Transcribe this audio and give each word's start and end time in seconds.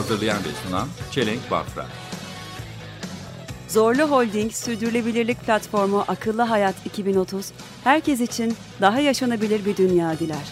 Hazırlayan 0.00 0.38
ve 0.38 0.48
sunan 0.48 0.88
Çelenk 1.10 1.50
Bafra. 1.50 1.86
Zorlu 3.68 4.02
Holding 4.02 4.52
Sürdürülebilirlik 4.52 5.40
Platformu 5.40 6.04
Akıllı 6.08 6.42
Hayat 6.42 6.86
2030, 6.86 7.52
herkes 7.84 8.20
için 8.20 8.54
daha 8.80 9.00
yaşanabilir 9.00 9.64
bir 9.64 9.76
dünya 9.76 10.18
diler. 10.18 10.48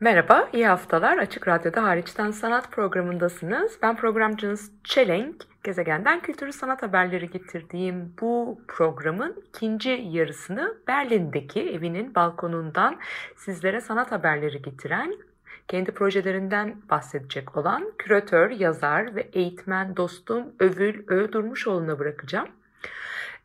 Merhaba, 0.00 0.48
iyi 0.52 0.66
haftalar. 0.66 1.18
Açık 1.18 1.48
Radyo'da 1.48 1.82
Hariçten 1.82 2.30
Sanat 2.30 2.72
programındasınız. 2.72 3.78
Ben 3.82 3.96
programcınız 3.96 4.70
Çelenk. 4.84 5.44
Gezegenden 5.64 6.20
kültürü 6.20 6.52
sanat 6.52 6.82
haberleri 6.82 7.30
getirdiğim 7.30 8.14
bu 8.20 8.60
programın 8.68 9.44
ikinci 9.48 9.90
yarısını 10.10 10.74
Berlin'deki 10.88 11.60
evinin 11.60 12.14
balkonundan 12.14 12.98
sizlere 13.36 13.80
sanat 13.80 14.12
haberleri 14.12 14.62
getiren 14.62 15.16
kendi 15.68 15.92
projelerinden 15.92 16.76
bahsedecek 16.90 17.56
olan 17.56 17.92
küratör, 17.98 18.50
yazar 18.50 19.16
ve 19.16 19.20
eğitmen 19.32 19.96
dostum 19.96 20.44
Övül 20.60 21.04
Öğdurmuşoğlu'na 21.08 21.98
bırakacağım. 21.98 22.48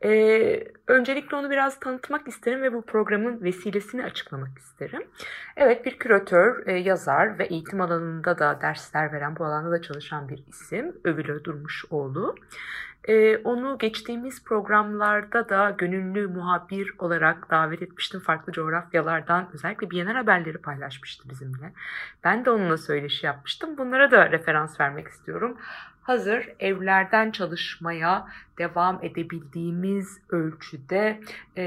Ee, 0.04 0.64
öncelikle 0.88 1.38
onu 1.38 1.50
biraz 1.50 1.80
tanıtmak 1.80 2.28
isterim 2.28 2.62
ve 2.62 2.74
bu 2.74 2.82
programın 2.82 3.44
vesilesini 3.44 4.04
açıklamak 4.04 4.58
isterim. 4.58 5.04
Evet 5.58 5.86
bir 5.86 6.00
küratör, 6.00 6.68
e, 6.68 6.74
yazar 6.74 7.40
ve 7.40 7.46
eğitim 7.46 7.82
alanında 7.82 8.40
da 8.40 8.62
dersler 8.62 9.14
veren, 9.14 9.36
bu 9.36 9.46
alanda 9.46 9.72
da 9.72 9.82
çalışan 9.82 10.30
bir 10.30 10.44
isim 10.48 10.96
Övül 11.04 11.44
Durmuşoğlu. 11.44 12.36
Ee, 13.08 13.38
onu 13.38 13.78
geçtiğimiz 13.78 14.44
programlarda 14.44 15.50
da 15.50 15.70
gönüllü 15.70 16.28
muhabir 16.28 16.94
olarak 17.00 17.52
davet 17.52 17.82
etmiştim. 17.82 18.20
Farklı 18.20 18.54
coğrafyalardan 18.54 19.50
özellikle 19.54 19.90
Biyener 19.90 20.16
haberleri 20.16 20.58
paylaşmıştı 20.58 21.30
bizimle. 21.30 21.74
Ben 22.24 22.46
de 22.46 22.52
onunla 22.52 22.78
söyleşi 22.78 23.26
yapmıştım. 23.26 23.78
Bunlara 23.78 24.12
da 24.12 24.32
referans 24.32 24.80
vermek 24.80 25.08
istiyorum. 25.08 25.58
Hazır 26.02 26.50
evlerden 26.60 27.32
çalışmaya 27.32 28.28
devam 28.58 29.00
edebildiğimiz 29.04 30.22
ölçüde 30.30 31.22
e, 31.58 31.64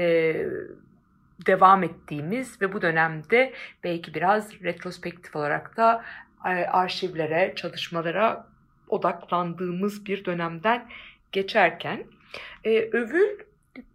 devam 1.45 1.83
ettiğimiz 1.83 2.61
ve 2.61 2.73
bu 2.73 2.81
dönemde 2.81 3.53
belki 3.83 4.13
biraz 4.13 4.63
retrospektif 4.63 5.35
olarak 5.35 5.77
da 5.77 6.03
e, 6.45 6.49
arşivlere, 6.49 7.53
çalışmalara 7.55 8.47
odaklandığımız 8.89 10.05
bir 10.05 10.25
dönemden 10.25 10.87
geçerken 11.35 12.03
e, 12.63 12.89
Övül 12.89 13.39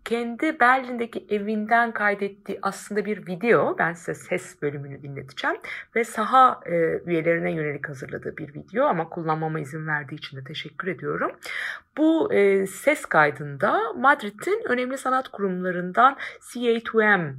kendi 0.04 0.60
Berlin'deki 0.60 1.26
evinden 1.30 1.92
kaydettiği 1.92 2.58
aslında 2.62 3.04
bir 3.04 3.26
video. 3.26 3.78
Ben 3.78 3.92
size 3.92 4.14
ses 4.14 4.62
bölümünü 4.62 5.02
dinleteceğim. 5.02 5.56
Ve 5.96 6.04
saha 6.04 6.60
e, 6.66 7.00
üyelerine 7.06 7.52
yönelik 7.52 7.88
hazırladığı 7.88 8.36
bir 8.36 8.54
video 8.54 8.84
ama 8.84 9.08
kullanmama 9.08 9.60
izin 9.60 9.86
verdiği 9.86 10.14
için 10.14 10.36
de 10.36 10.44
teşekkür 10.44 10.88
ediyorum. 10.88 11.32
Bu 11.98 12.32
e, 12.32 12.66
ses 12.66 13.06
kaydında 13.06 13.92
Madrid'in 13.92 14.62
önemli 14.68 14.98
sanat 14.98 15.28
kurumlarından 15.28 16.16
CA2M 16.40 17.32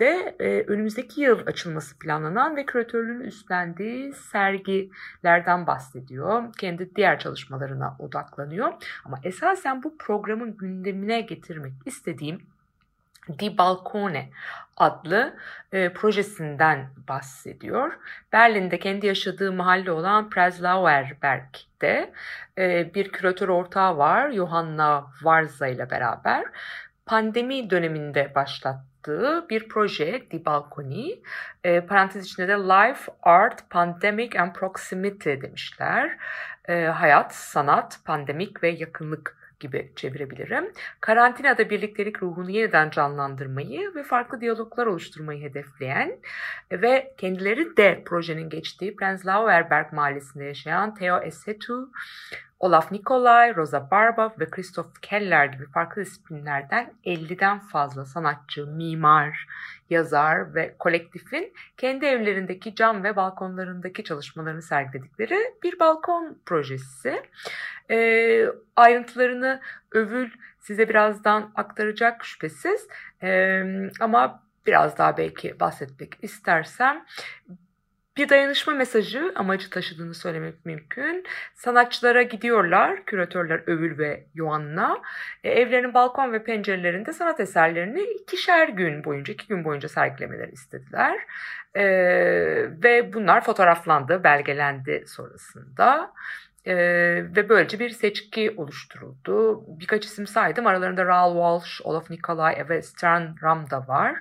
de 0.00 0.36
e, 0.40 0.62
önümüzdeki 0.66 1.20
yıl 1.20 1.46
açılması 1.46 1.98
planlanan 1.98 2.56
ve 2.56 2.66
küratörlüğünü 2.66 3.24
üstlendiği 3.24 4.12
sergilerden 4.12 5.66
bahsediyor. 5.66 6.54
Kendi 6.54 6.96
diğer 6.96 7.18
çalışmalarına 7.18 7.96
odaklanıyor. 7.98 8.72
Ama 9.04 9.18
esasen 9.22 9.82
bu 9.82 9.98
programın 9.98 10.56
gündemine 10.56 11.20
getirmek 11.20 11.72
istediğim 11.86 12.40
Di 13.38 13.58
Balcone 13.58 14.30
adlı 14.76 15.36
e, 15.72 15.92
projesinden 15.92 16.90
bahsediyor. 17.08 17.92
Berlin'de 18.32 18.78
kendi 18.78 19.06
yaşadığı 19.06 19.52
mahalle 19.52 19.92
olan 19.92 20.30
Prenzlauer 20.30 21.16
Berg'de 21.22 22.12
e, 22.58 22.94
bir 22.94 23.12
küratör 23.12 23.48
ortağı 23.48 23.96
var 23.96 24.32
Johanna 24.32 25.06
Varza 25.22 25.66
ile 25.66 25.90
beraber. 25.90 26.44
Pandemi 27.06 27.70
döneminde 27.70 28.32
başlattığı 29.00 29.48
bir 29.50 29.68
proje 29.68 30.30
Di 30.30 30.44
Balconi. 30.44 31.20
E, 31.64 31.80
parantez 31.80 32.26
içinde 32.26 32.48
de 32.48 32.52
Life, 32.52 33.12
Art, 33.22 33.70
Pandemic 33.70 34.40
and 34.40 34.52
Proximity 34.52 35.30
demişler. 35.30 36.18
E, 36.68 36.84
hayat, 36.84 37.34
sanat, 37.34 38.00
pandemik 38.04 38.62
ve 38.62 38.68
yakınlık 38.68 39.36
gibi 39.60 39.92
çevirebilirim. 39.96 40.72
Karantinada 41.00 41.70
birliktelik 41.70 42.22
ruhunu 42.22 42.50
yeniden 42.50 42.90
canlandırmayı 42.90 43.94
ve 43.94 44.02
farklı 44.02 44.40
diyaloglar 44.40 44.86
oluşturmayı 44.86 45.42
hedefleyen 45.42 46.18
ve 46.72 47.14
kendileri 47.16 47.76
de 47.76 48.02
projenin 48.06 48.48
geçtiği 48.48 48.96
Prenzlauer 48.96 49.70
Berg 49.70 49.92
mahallesinde 49.92 50.44
yaşayan 50.44 50.94
Theo 50.94 51.22
Esetu, 51.22 51.90
Olaf 52.60 52.92
Nikolay, 52.92 53.56
Rosa 53.56 53.90
Barba 53.90 54.34
ve 54.40 54.50
Christoph 54.50 55.00
Keller 55.02 55.46
gibi 55.46 55.66
farklı 55.66 56.02
disiplinlerden 56.02 56.92
50'den 57.04 57.58
fazla 57.58 58.04
sanatçı, 58.04 58.66
mimar, 58.66 59.46
yazar 59.90 60.54
ve 60.54 60.74
kolektifin 60.78 61.52
kendi 61.76 62.06
evlerindeki 62.06 62.74
cam 62.74 63.04
ve 63.04 63.16
balkonlarındaki 63.16 64.04
çalışmalarını 64.04 64.62
sergiledikleri 64.62 65.54
bir 65.62 65.78
balkon 65.78 66.38
projesi. 66.46 67.22
E, 67.90 68.46
ayrıntılarını 68.76 69.60
Övül 69.92 70.30
size 70.58 70.88
birazdan 70.88 71.52
aktaracak 71.54 72.24
şüphesiz 72.24 72.88
e, 73.22 73.62
ama 74.00 74.42
biraz 74.66 74.98
daha 74.98 75.16
belki 75.16 75.60
bahsetmek 75.60 76.18
istersem 76.22 77.04
bir 78.20 78.28
dayanışma 78.28 78.72
mesajı 78.72 79.32
amacı 79.34 79.70
taşıdığını 79.70 80.14
söylemek 80.14 80.66
mümkün. 80.66 81.24
Sanatçılara 81.54 82.22
gidiyorlar, 82.22 83.04
küratörler 83.04 83.62
Övül 83.66 83.98
ve 83.98 84.24
Yoanna. 84.34 85.02
E, 85.44 85.50
evlerinin 85.50 85.94
balkon 85.94 86.32
ve 86.32 86.44
pencerelerinde 86.44 87.12
sanat 87.12 87.40
eserlerini 87.40 88.00
ikişer 88.00 88.68
gün 88.68 89.04
boyunca, 89.04 89.34
iki 89.34 89.48
gün 89.48 89.64
boyunca 89.64 89.88
sergilemeleri 89.88 90.50
istediler. 90.52 91.18
E, 91.74 91.84
ve 92.82 93.12
bunlar 93.12 93.44
fotoğraflandı, 93.44 94.24
belgelendi 94.24 95.04
sonrasında. 95.06 96.12
Ee, 96.66 96.74
ve 97.36 97.48
böylece 97.48 97.78
bir 97.78 97.90
seçki 97.90 98.54
oluşturuldu. 98.56 99.64
Birkaç 99.80 100.04
isim 100.04 100.26
saydım. 100.26 100.66
Aralarında 100.66 101.04
Raoul 101.04 101.34
Walsh, 101.34 101.86
Olaf 101.86 102.10
Nikolay 102.10 102.68
ve 102.68 102.82
Stern 102.82 103.22
Ram 103.42 103.70
da 103.70 103.88
var. 103.88 104.16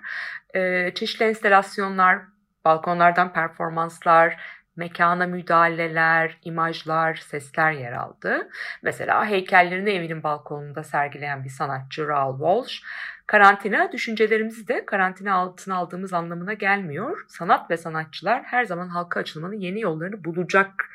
Ee, 0.56 0.92
çeşitli 0.96 1.26
enstelasyonlar, 1.26 2.20
balkonlardan 2.66 3.34
performanslar, 3.34 4.38
mekana 4.75 5.28
müdahaleler, 5.28 6.38
imajlar, 6.44 7.16
sesler 7.16 7.72
yer 7.72 7.92
aldı. 7.92 8.50
Mesela 8.81 9.25
heykellerini 9.25 9.90
evinin 9.90 10.24
balkonunda 10.24 10.84
sergileyen 10.84 11.44
bir 11.44 11.50
sanatçı 11.50 12.08
Raoul 12.08 12.38
Walsh, 12.38 12.84
karantina 13.28 13.92
düşüncelerimizi 13.92 14.68
de 14.68 14.86
karantina 14.86 15.34
altına 15.34 15.75
aldığımız 15.75 16.14
anlamına 16.14 16.53
gelmiyor. 16.53 17.25
Sanat 17.28 17.72
ve 17.72 17.78
sanatçılar 17.78 18.44
her 18.44 18.66
zaman 18.66 18.88
halka 18.88 19.19
açılmanın 19.19 19.59
yeni 19.59 19.81
yollarını 19.81 20.24
bulacak 20.24 20.90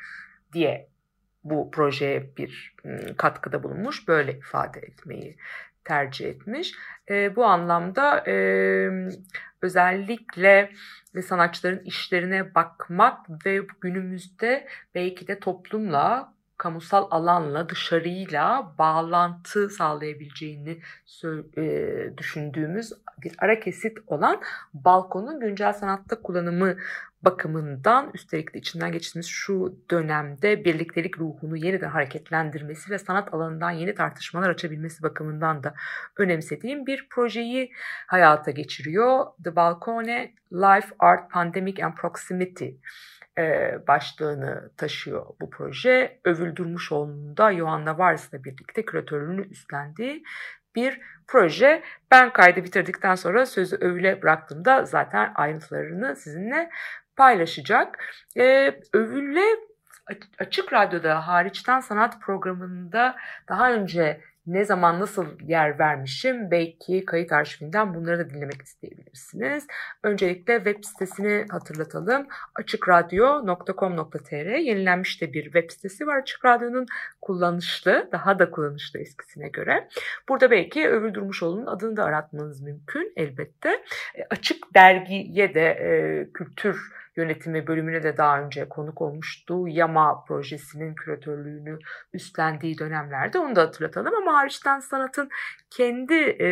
diye 0.53 0.87
bu 1.43 1.71
projeye 1.71 2.37
bir 2.37 2.75
katkıda 3.17 3.63
bulunmuş. 3.63 4.07
Böyle 4.07 4.37
ifade 4.37 4.79
etmeyi 4.79 5.37
tercih 5.83 6.29
etmiş. 6.29 6.73
E, 7.09 7.35
bu 7.35 7.45
anlamda 7.45 8.23
e, 8.27 8.33
özellikle 9.65 10.71
sanatçıların 11.21 11.83
işlerine 11.83 12.55
bakmak 12.55 13.45
ve 13.45 13.61
günümüzde 13.81 14.67
belki 14.95 15.27
de 15.27 15.39
toplumla 15.39 16.33
kamusal 16.57 17.07
alanla 17.11 17.69
dışarıyla 17.69 18.73
bağlantı 18.79 19.69
sağlayabileceğini 19.69 20.79
e, 21.57 21.63
düşündüğümüz 22.17 22.93
bir 23.23 23.35
ara 23.39 23.59
kesit 23.59 23.97
olan 24.07 24.41
balkonun 24.73 25.39
güncel 25.39 25.73
sanatta 25.73 26.21
kullanımı 26.21 26.75
bakımından 27.21 28.11
üstelik 28.13 28.53
de 28.53 28.59
içinden 28.59 28.91
geçtiğimiz 28.91 29.27
şu 29.27 29.79
dönemde 29.91 30.65
birliktelik 30.65 31.19
ruhunu 31.19 31.57
yeniden 31.57 31.89
hareketlendirmesi 31.89 32.91
ve 32.91 32.99
sanat 32.99 33.33
alanından 33.33 33.71
yeni 33.71 33.95
tartışmalar 33.95 34.49
açabilmesi 34.49 35.03
bakımından 35.03 35.63
da 35.63 35.73
önemsediğim 36.17 36.85
bir 36.85 37.07
projeyi 37.09 37.71
hayata 38.07 38.51
geçiriyor. 38.51 39.25
The 39.43 39.55
Balcone 39.55 40.33
Life 40.51 40.95
Art 40.99 41.31
Pandemic 41.31 41.85
and 41.85 41.95
Proximity 41.95 42.69
e, 43.37 43.77
başlığını 43.87 44.71
taşıyor 44.77 45.25
bu 45.41 45.49
proje. 45.49 46.19
Övül 46.25 46.55
Durmuşoğlu'nun 46.55 47.37
da 47.37 47.53
Johanna 47.53 47.97
Vars'la 47.97 48.43
birlikte 48.43 48.85
küratörlüğünü 48.85 49.47
üstlendiği 49.47 50.23
bir 50.75 51.01
proje. 51.27 51.83
Ben 52.11 52.33
kaydı 52.33 52.63
bitirdikten 52.63 53.15
sonra 53.15 53.45
sözü 53.45 53.75
Övül'e 53.75 54.21
bıraktığımda 54.21 54.85
zaten 54.85 55.31
ayrıntılarını 55.35 56.15
sizinle 56.15 56.69
paylaşacak. 57.15 58.03
Ee, 58.37 58.79
Övül'le 58.93 59.59
Açık 60.39 60.73
Radyo'da 60.73 61.27
hariçten 61.27 61.79
sanat 61.79 62.21
programında 62.21 63.15
daha 63.49 63.73
önce 63.73 64.21
ne 64.47 64.65
zaman 64.65 64.99
nasıl 64.99 65.25
yer 65.47 65.79
vermişim 65.79 66.51
belki 66.51 67.05
kayıt 67.05 67.31
arşivinden 67.31 67.93
bunları 67.93 68.19
da 68.19 68.29
dinlemek 68.29 68.61
isteyebilirsiniz. 68.61 69.67
Öncelikle 70.03 70.55
web 70.55 70.83
sitesini 70.83 71.45
hatırlatalım. 71.49 72.27
açıkradyo.com.tr 72.55 74.57
yenilenmiş 74.57 75.21
de 75.21 75.33
bir 75.33 75.43
web 75.43 75.71
sitesi 75.71 76.07
var 76.07 76.17
Açık 76.17 76.45
Radyo'nun 76.45 76.85
kullanışlı, 77.21 78.09
daha 78.11 78.39
da 78.39 78.51
kullanışlı 78.51 78.99
eskisine 78.99 79.49
göre. 79.49 79.87
Burada 80.29 80.51
belki 80.51 80.89
Övül 80.89 81.13
Durmuşoğlu'nun 81.13 81.65
adını 81.65 81.97
da 81.97 82.03
aratmanız 82.03 82.61
mümkün 82.61 83.13
elbette. 83.15 83.69
E, 84.15 84.23
açık 84.29 84.75
dergiye 84.75 85.53
de 85.53 85.61
e, 85.61 86.27
kültür 86.33 87.04
yönetimi 87.15 87.67
bölümüne 87.67 88.03
de 88.03 88.17
daha 88.17 88.41
önce 88.41 88.69
konuk 88.69 89.01
olmuştu. 89.01 89.67
Yama 89.67 90.23
projesinin 90.27 90.95
küratörlüğünü 90.95 91.79
üstlendiği 92.13 92.77
dönemlerde 92.77 93.39
onu 93.39 93.55
da 93.55 93.61
hatırlatalım 93.61 94.15
ama 94.15 94.33
hariçten 94.33 94.79
sanatın 94.79 95.29
kendi 95.69 96.13
e, 96.13 96.47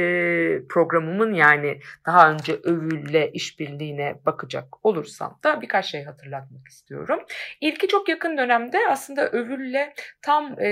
programımın 0.68 1.34
yani 1.34 1.80
daha 2.06 2.32
önce 2.32 2.54
övülle 2.54 3.32
işbirliğine 3.32 4.16
bakacak 4.26 4.86
olursam 4.86 5.40
da 5.44 5.62
birkaç 5.62 5.86
şey 5.86 6.04
hatırlatmak 6.04 6.68
istiyorum. 6.68 7.20
İlki 7.62 7.88
çok 7.88 8.10
yakın 8.10 8.38
dönemde 8.38 8.80
aslında 8.90 9.30
övülle 9.30 9.94
tam 10.22 10.60
e, 10.60 10.68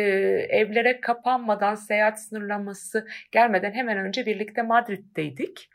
evlere 0.49 1.01
kapanmadan 1.01 1.75
seyahat 1.75 2.21
sınırlaması 2.21 3.07
gelmeden 3.31 3.71
hemen 3.71 3.97
önce 3.97 4.25
birlikte 4.25 4.61
Madrid'deydik. 4.61 5.69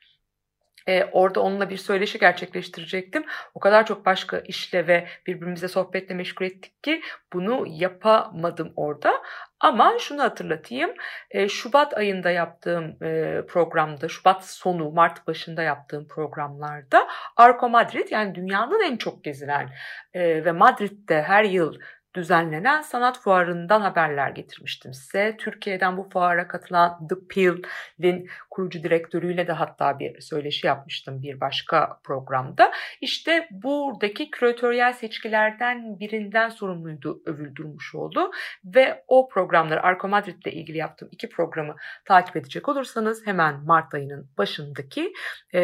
E, 0.88 1.04
orada 1.04 1.40
onunla 1.40 1.70
bir 1.70 1.76
söyleşi 1.76 2.18
gerçekleştirecektim. 2.18 3.24
O 3.54 3.60
kadar 3.60 3.86
çok 3.86 4.06
başka 4.06 4.38
işle 4.38 4.86
ve 4.86 5.06
birbirimize 5.26 5.68
sohbetle 5.68 6.14
meşgul 6.14 6.46
ettik 6.46 6.82
ki 6.82 7.02
bunu 7.32 7.64
yapamadım 7.68 8.72
orada. 8.76 9.22
Ama 9.60 9.98
şunu 9.98 10.22
hatırlatayım. 10.22 10.90
E, 11.30 11.48
Şubat 11.48 11.96
ayında 11.96 12.30
yaptığım 12.30 12.96
e, 13.02 13.42
programda, 13.48 14.08
Şubat 14.08 14.44
sonu, 14.44 14.90
Mart 14.90 15.26
başında 15.26 15.62
yaptığım 15.62 16.08
programlarda 16.08 17.08
Arco 17.36 17.68
Madrid 17.68 18.08
yani 18.10 18.34
dünyanın 18.34 18.92
en 18.92 18.96
çok 18.96 19.24
gezilen 19.24 19.70
e, 20.14 20.44
ve 20.44 20.52
Madrid'de 20.52 21.22
her 21.22 21.44
yıl 21.44 21.74
düzenlenen 22.16 22.82
sanat 22.82 23.20
fuarından 23.20 23.80
haberler 23.80 24.30
getirmiştim 24.30 24.94
size. 24.94 25.36
Türkiye'den 25.38 25.96
bu 25.96 26.08
fuara 26.12 26.48
katılan 26.48 27.08
The 27.08 27.14
Peel'in 27.30 28.28
kurucu 28.50 28.82
direktörüyle 28.82 29.46
de 29.46 29.52
hatta 29.52 29.98
bir 29.98 30.20
söyleşi 30.20 30.66
yapmıştım 30.66 31.22
bir 31.22 31.40
başka 31.40 32.00
programda. 32.04 32.72
İşte 33.00 33.48
buradaki 33.50 34.30
küratöryel 34.30 34.92
seçkilerden 34.92 36.00
birinden 36.00 36.48
sorumluydu 36.48 37.22
Övül 37.26 37.54
Durmuşoğlu 37.54 38.32
ve 38.64 39.04
o 39.08 39.28
programları 39.28 39.82
Arko 39.82 40.08
Madrid 40.08 40.42
ile 40.42 40.52
ilgili 40.52 40.78
yaptığım 40.78 41.08
iki 41.12 41.28
programı 41.28 41.76
takip 42.04 42.36
edecek 42.36 42.68
olursanız 42.68 43.26
hemen 43.26 43.60
Mart 43.64 43.94
ayının 43.94 44.30
başındaki 44.38 45.12
e, 45.54 45.60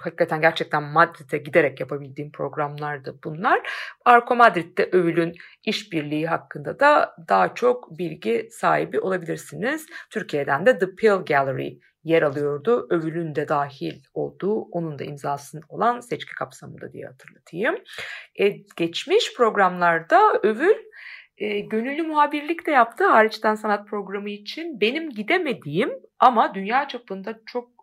hakikaten 0.00 0.40
gerçekten 0.40 0.82
Madrid'e 0.82 1.38
giderek 1.38 1.80
yapabildiğim 1.80 2.32
programlardı 2.32 3.18
bunlar. 3.24 3.60
Arko 4.04 4.36
Madrid'de 4.36 4.88
Övül'ün 4.92 5.34
işbirliği 5.66 6.26
hakkında 6.26 6.80
da 6.80 7.16
daha 7.28 7.54
çok 7.54 7.98
bilgi 7.98 8.48
sahibi 8.50 9.00
olabilirsiniz. 9.00 9.86
Türkiye'den 10.10 10.66
de 10.66 10.78
The 10.78 10.94
Pill 10.94 11.24
Gallery 11.26 11.78
yer 12.04 12.22
alıyordu. 12.22 12.86
Övül'ün 12.90 13.34
de 13.34 13.48
dahil 13.48 14.02
olduğu, 14.14 14.60
onun 14.60 14.98
da 14.98 15.04
imzasının 15.04 15.62
olan 15.68 16.00
seçki 16.00 16.34
kapsamında 16.34 16.92
diye 16.92 17.06
hatırlatayım. 17.06 17.74
E, 18.40 18.48
geçmiş 18.76 19.34
programlarda 19.36 20.20
Övül 20.42 20.76
e, 21.38 21.60
gönüllü 21.60 22.02
muhabirlik 22.02 22.66
de 22.66 22.70
yaptı 22.70 23.06
hariçten 23.06 23.54
sanat 23.54 23.88
programı 23.88 24.30
için. 24.30 24.80
Benim 24.80 25.10
gidemediğim 25.10 25.90
ama 26.18 26.54
dünya 26.54 26.88
çapında 26.88 27.40
çok 27.46 27.73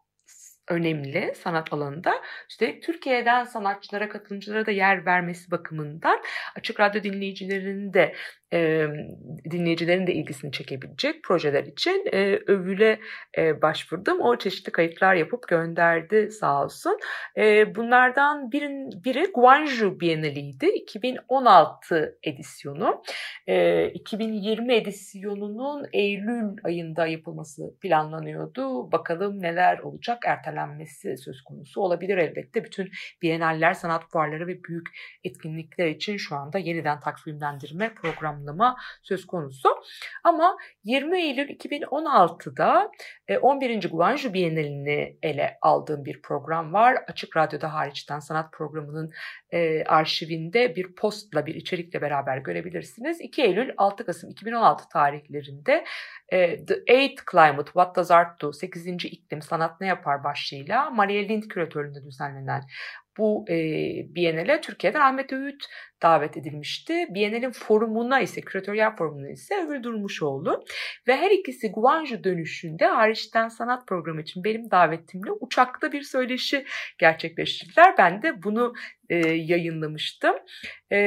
önemli 0.72 1.34
sanat 1.36 1.74
alanında. 1.74 2.22
İşte 2.50 2.80
Türkiye'den 2.80 3.44
sanatçılara, 3.44 4.10
katılımcılara 4.10 4.66
da 4.66 4.72
yer 4.72 5.06
vermesi 5.06 5.52
bakımından 5.52 6.20
Açık 6.56 6.80
Radyo 6.80 7.04
dinleyicilerinin 7.04 7.94
de 7.94 8.16
e, 8.54 8.88
dinleyicilerin 9.52 10.08
de 10.08 10.14
ilgisini 10.14 10.52
çekebilecek 10.52 11.24
projeler 11.24 11.64
için 11.64 12.06
e, 12.14 12.40
övüle 12.48 13.00
e, 13.38 13.62
başvurdum. 13.62 14.22
O 14.22 14.38
çeşitli 14.38 14.72
kayıtlar 14.72 15.16
yapıp 15.16 15.48
gönderdi 15.48 16.32
sağ 16.32 16.64
olsun. 16.64 16.98
E, 17.38 17.76
bunlardan 17.76 18.52
birin, 18.52 19.04
biri 19.06 19.32
Guangzhou 19.36 20.00
Bienaliydi. 20.00 20.66
2016 20.66 22.18
edisyonu. 22.24 23.04
E, 23.48 23.88
2020 23.90 24.74
edisyonunun 24.74 25.86
Eylül 25.94 26.58
ayında 26.64 27.08
yapılması 27.08 27.62
planlanıyordu. 27.82 28.92
Bakalım 28.92 29.42
neler 29.42 29.80
olacak 29.80 30.24
ertelenmesi 30.26 31.18
söz 31.18 31.42
konusu 31.42 31.82
olabilir 31.82 32.18
elbette. 32.18 32.64
Bütün 32.64 32.90
bienaller, 33.22 33.74
sanat 33.74 34.12
fuarları 34.12 34.48
ve 34.48 34.64
büyük 34.64 34.88
etkinlikler 35.24 35.88
için 35.88 36.18
şu 36.18 36.36
anda 36.36 36.58
yeniden 36.58 37.00
takvimlendirme 37.00 37.94
programı 37.94 38.41
planlama 38.42 38.78
söz 39.02 39.28
konusu. 39.28 39.70
Ama 40.24 40.58
20 40.84 41.22
Eylül 41.22 41.50
2016'da 41.50 42.92
11. 43.42 43.70
E, 43.70 43.88
Guangzhou 43.88 44.34
Bienalini 44.34 45.18
ele 45.22 45.58
aldığım 45.62 46.06
bir 46.06 46.22
program 46.22 46.74
var. 46.74 46.98
Açık 47.08 47.38
Radyo'da 47.38 47.74
hariçten 47.74 48.20
sanat 48.20 48.54
programının 48.54 49.12
e, 49.52 49.84
arşivinde 49.84 50.76
bir 50.76 50.96
postla 50.96 51.46
bir 51.46 51.56
içerikle 51.56 52.02
beraber 52.02 52.38
görebilirsiniz. 52.38 53.22
2 53.22 53.42
Eylül 53.42 53.70
6 53.78 54.06
Kasım 54.06 54.30
2016 54.30 54.90
tarihlerinde 54.90 55.86
e, 56.30 56.66
The 56.66 56.84
Eighth 56.88 57.32
Climate 57.32 57.66
What 57.66 57.96
Does 57.96 58.12
Art 58.12 58.42
Do 58.42 58.54
8. 58.54 58.88
İklim 58.88 59.42
Sanat 59.42 59.82
Ne 59.82 59.88
Yapar 59.88 60.24
başlığıyla 60.24 60.90
Maria 60.90 61.22
Lind 61.22 61.44
küratörlüğünde 61.44 62.04
düzenlenen 62.04 62.62
bu 63.18 63.46
e, 63.50 63.56
Biennale 64.16 64.62
Türkiye'den 64.62 65.00
Ahmet 65.00 65.34
Öğüt 65.34 65.66
davet 66.02 66.38
edilmişti. 66.38 67.06
Biennale'in 67.10 67.52
forumuna 67.52 68.20
ise, 68.20 68.42
küratöryel 68.42 68.96
forumuna 68.96 69.30
ise 69.30 69.56
Övül 69.56 69.84
Durmuşoğlu 69.84 70.64
ve 71.08 71.16
her 71.16 71.32
ikisi 71.32 71.72
Guangzhou 71.72 72.24
dönüşünde 72.24 72.86
hariçten 72.86 73.48
sanat 73.48 73.88
programı 73.88 74.22
için 74.22 74.44
benim 74.44 74.72
davetimle 74.72 75.32
uçakta 75.32 75.92
bir 75.92 76.02
söyleşi 76.02 76.66
gerçekleştirdiler. 76.98 77.96
Ben 77.98 78.22
de 78.22 78.44
bunu 78.44 78.74
e, 79.10 79.16
yayınlamıştım. 79.30 80.36
E, 80.92 81.00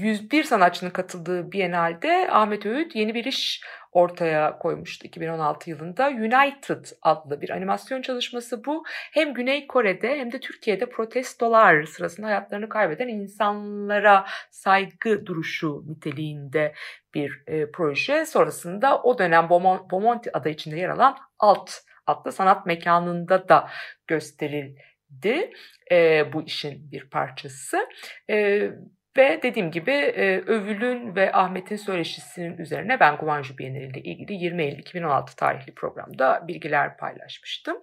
101 0.00 0.44
sanatçının 0.44 0.90
katıldığı 0.90 1.52
Biennale'de 1.52 2.28
Ahmet 2.30 2.66
Öğüt 2.66 2.96
yeni 2.96 3.14
bir 3.14 3.24
iş 3.24 3.60
ortaya 3.92 4.58
koymuştu 4.58 5.06
2016 5.06 5.70
yılında. 5.70 6.08
United 6.08 6.84
adlı 7.02 7.40
bir 7.40 7.50
animasyon 7.50 8.02
çalışması 8.02 8.64
bu. 8.64 8.84
Hem 8.88 9.34
Güney 9.34 9.66
Kore'de 9.66 10.18
hem 10.18 10.32
de 10.32 10.40
Türkiye'de 10.40 10.88
protestolar 10.88 11.84
sırasında 11.84 12.26
hayatlarını 12.26 12.68
kaybeden 12.68 13.08
insanlara 13.08 14.26
saygı 14.50 15.26
duruşu 15.26 15.84
niteliğinde 15.86 16.74
bir 17.14 17.42
e, 17.46 17.70
proje. 17.70 18.26
Sonrasında 18.26 19.02
o 19.02 19.18
dönem 19.18 19.48
Bomonti 19.90 20.36
adı 20.36 20.48
içinde 20.48 20.76
yer 20.76 20.88
alan 20.88 21.16
Alt 21.38 21.70
adlı 22.06 22.32
sanat 22.32 22.66
mekanında 22.66 23.48
da 23.48 23.68
gösterildi 24.06 25.50
e, 25.92 26.24
bu 26.32 26.42
işin 26.42 26.90
bir 26.92 27.10
parçası. 27.10 27.88
E, 28.30 28.70
ve 29.16 29.40
dediğim 29.42 29.70
gibi 29.70 29.90
e, 29.90 30.38
Övül'ün 30.38 31.14
ve 31.16 31.32
Ahmet'in 31.32 31.76
söyleşisinin 31.76 32.58
üzerine 32.58 33.00
ben 33.00 33.16
Guangzhou 33.16 33.58
Bienali 33.58 33.86
ile 33.86 34.00
ilgili 34.00 34.32
20 34.34 34.62
Eylül 34.62 34.78
2016 34.78 35.36
tarihli 35.36 35.74
programda 35.74 36.44
bilgiler 36.48 36.96
paylaşmıştım. 36.96 37.76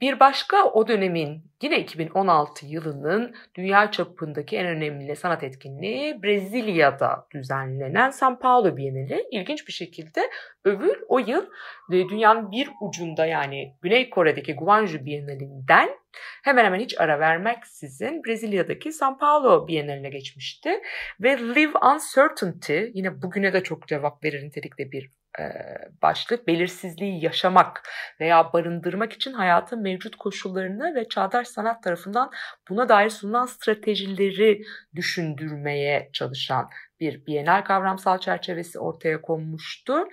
Bir 0.00 0.20
başka 0.20 0.64
o 0.64 0.88
dönemin 0.88 1.42
yine 1.62 1.80
2016 1.80 2.66
yılının 2.66 3.34
dünya 3.54 3.90
çapındaki 3.90 4.56
en 4.56 4.66
önemli 4.66 5.16
sanat 5.16 5.42
etkinliği 5.42 6.22
Brezilya'da 6.22 7.26
düzenlenen 7.34 8.10
São 8.10 8.38
Paulo 8.38 8.76
Bienali. 8.76 9.26
İlginç 9.30 9.68
bir 9.68 9.72
şekilde 9.72 10.20
Övül 10.64 10.94
o 11.08 11.18
yıl 11.18 11.46
e, 11.92 12.08
dünyanın 12.08 12.50
bir 12.50 12.70
ucunda 12.80 13.26
yani 13.26 13.74
Güney 13.82 14.10
Kore'deki 14.10 14.54
Guangzhou 14.54 15.04
Bienalinden 15.04 15.88
hemen 16.44 16.64
hemen 16.64 16.80
hiç 16.80 17.00
ara 17.00 17.20
vermeksizin 17.20 18.24
Brezilya'daki 18.24 18.88
São 18.88 19.18
Paulo 19.18 19.68
Bienaline 19.68 20.08
geçmişti. 20.08 20.70
Ve 21.20 21.38
Live 21.38 21.78
Uncertainty 21.94 22.80
yine 22.94 23.22
bugüne 23.22 23.52
de 23.52 23.62
çok 23.62 23.88
cevap 23.88 24.24
verir 24.24 24.44
nitelikte 24.44 24.92
bir 24.92 25.10
başlık. 26.02 26.46
Belirsizliği 26.46 27.24
yaşamak 27.24 27.82
veya 28.20 28.52
barındırmak 28.52 29.12
için 29.12 29.32
hayatın 29.32 29.82
mevcut 29.82 30.16
koşullarını 30.16 30.94
ve 30.94 31.08
çağdaş 31.08 31.48
sanat 31.48 31.82
tarafından 31.82 32.30
buna 32.68 32.88
dair 32.88 33.10
sunulan 33.10 33.46
stratejileri 33.46 34.62
düşündürmeye 34.94 36.10
çalışan 36.12 36.68
bir 37.00 37.26
Bienal 37.26 37.64
kavramsal 37.64 38.18
çerçevesi 38.18 38.78
ortaya 38.78 39.22
konmuştu. 39.22 40.08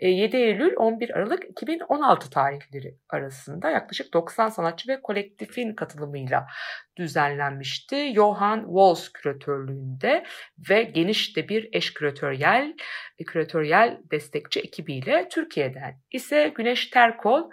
7 0.00 0.36
Eylül 0.36 0.76
11 0.76 1.10
Aralık 1.10 1.44
2016 1.50 2.30
tarihleri 2.30 2.98
arasında 3.08 3.70
yaklaşık 3.70 4.14
90 4.14 4.48
sanatçı 4.48 4.88
ve 4.88 5.02
kolektifin 5.02 5.74
katılımıyla 5.74 6.46
düzenlenmişti. 6.96 8.12
Johann 8.14 8.64
Walls 8.64 9.08
küratörlüğünde 9.08 10.24
ve 10.70 10.82
geniş 10.82 11.36
de 11.36 11.48
bir 11.48 11.68
eş 11.72 11.94
küratöryel, 11.94 12.74
küratöryel 13.26 14.00
destekçi 14.10 14.60
ekibiyle 14.60 15.28
Türkiye'den 15.28 16.00
ise 16.12 16.52
Güneş 16.54 16.90
Terkol 16.90 17.50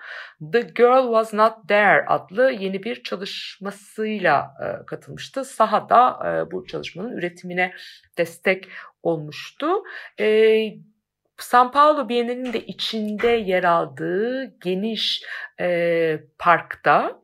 The 0.53 0.61
Girl 0.61 1.03
Was 1.03 1.33
Not 1.33 1.67
There 1.67 2.05
adlı 2.07 2.51
yeni 2.51 2.83
bir 2.83 3.03
çalışmasıyla 3.03 4.53
e, 4.63 4.85
katılmıştı. 4.85 5.45
Sahada 5.45 6.19
e, 6.25 6.51
bu 6.51 6.65
çalışmanın 6.65 7.17
üretimine 7.17 7.73
destek 8.21 8.67
olmuştu. 9.03 9.67
E, 10.19 10.57
San 11.37 11.71
Paulo 11.71 12.09
Bienali'nin 12.09 12.53
de 12.53 12.65
içinde 12.65 13.27
yer 13.27 13.63
aldığı 13.63 14.59
geniş 14.59 15.23
e, 15.59 16.19
parkta 16.39 17.21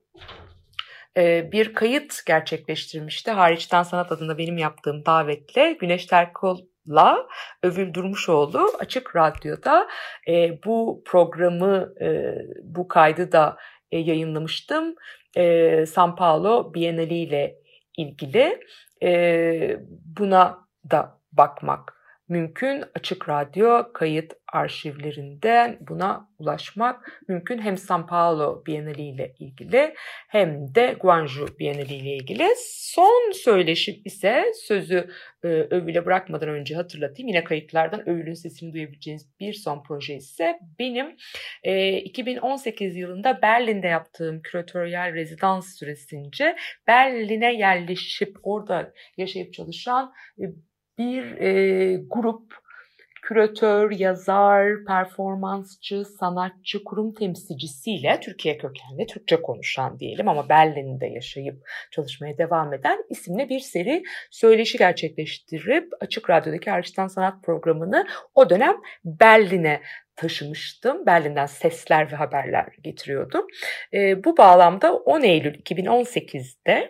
bir 1.51 1.73
kayıt 1.73 2.25
gerçekleştirmişti. 2.25 3.31
Hariçten 3.31 3.83
Sanat 3.83 4.11
adında 4.11 4.37
benim 4.37 4.57
yaptığım 4.57 5.05
davetle 5.05 5.73
Güneş 5.73 6.05
Terkol'la 6.05 7.27
Övül 7.63 7.93
Durmuşoğlu 7.93 8.69
Açık 8.79 9.15
Radyo'da 9.15 9.87
bu 10.65 11.03
programı, 11.05 11.93
bu 12.63 12.87
kaydı 12.87 13.31
da 13.31 13.57
yayınlamıştım. 13.91 14.95
San 15.85 16.15
Paulo 16.15 16.73
Bienali 16.73 17.15
ile 17.15 17.55
ilgili. 17.97 18.59
Buna 20.19 20.66
da 20.91 21.19
bakmak 21.31 21.97
mümkün. 22.29 22.83
Açık 22.95 23.29
Radyo 23.29 23.93
kayıt 23.93 24.33
arşivlerinden 24.53 25.77
buna 25.81 26.29
ulaşmak 26.39 27.21
mümkün. 27.27 27.59
Hem 27.59 27.77
San 27.77 28.07
Paulo 28.07 28.63
Bienali 28.65 29.01
ile 29.01 29.35
ilgili 29.39 29.93
hem 30.27 30.75
de 30.75 30.95
Guangzhou 31.01 31.47
Bienali 31.59 31.93
ile 31.93 32.15
ilgili. 32.15 32.47
Son 32.67 33.31
söyleşim 33.31 34.01
ise 34.05 34.45
sözü 34.67 35.09
e, 35.43 35.47
Övül'e 35.47 36.05
bırakmadan 36.05 36.49
önce 36.49 36.75
hatırlatayım. 36.75 37.27
Yine 37.27 37.43
kayıtlardan 37.43 38.09
Övül'ün 38.09 38.33
sesini 38.33 38.73
duyabileceğiniz 38.73 39.39
bir 39.39 39.53
son 39.53 39.83
proje 39.83 40.15
ise 40.15 40.59
benim 40.79 41.15
e, 41.63 41.97
2018 41.97 42.95
yılında 42.95 43.41
Berlin'de 43.41 43.87
yaptığım 43.87 44.41
küratöryel 44.41 45.13
rezidans 45.13 45.79
süresince 45.79 46.55
Berlin'e 46.87 47.53
yerleşip 47.53 48.37
orada 48.43 48.93
yaşayıp 49.17 49.53
çalışan 49.53 50.13
e, 50.39 50.43
bir 50.97 51.37
e, 51.41 51.95
grup 52.09 52.53
küratör, 53.27 53.91
yazar, 53.91 54.85
performansçı, 54.87 56.05
sanatçı, 56.05 56.83
kurum 56.83 57.13
temsilcisiyle 57.13 58.19
Türkiye 58.19 58.57
kökenli, 58.57 59.05
Türkçe 59.07 59.41
konuşan 59.41 59.99
diyelim 59.99 60.27
ama 60.27 60.49
Berlin'de 60.49 61.05
yaşayıp 61.05 61.67
çalışmaya 61.91 62.37
devam 62.37 62.73
eden 62.73 63.03
isimli 63.09 63.49
bir 63.49 63.59
seri 63.59 64.03
söyleşi 64.31 64.77
gerçekleştirip 64.77 65.93
Açık 65.99 66.29
Radyo'daki 66.29 66.69
Hariçten 66.69 67.07
Sanat 67.07 67.43
programını 67.43 68.07
o 68.35 68.49
dönem 68.49 68.75
Berlin'e 69.05 69.81
taşımıştım. 70.15 71.05
Berlin'den 71.05 71.45
sesler 71.45 72.11
ve 72.11 72.15
haberler 72.15 72.67
getiriyordum. 72.83 73.47
E, 73.93 74.23
bu 74.23 74.37
bağlamda 74.37 74.95
10 74.95 75.21
Eylül 75.21 75.53
2018'de 75.53 76.89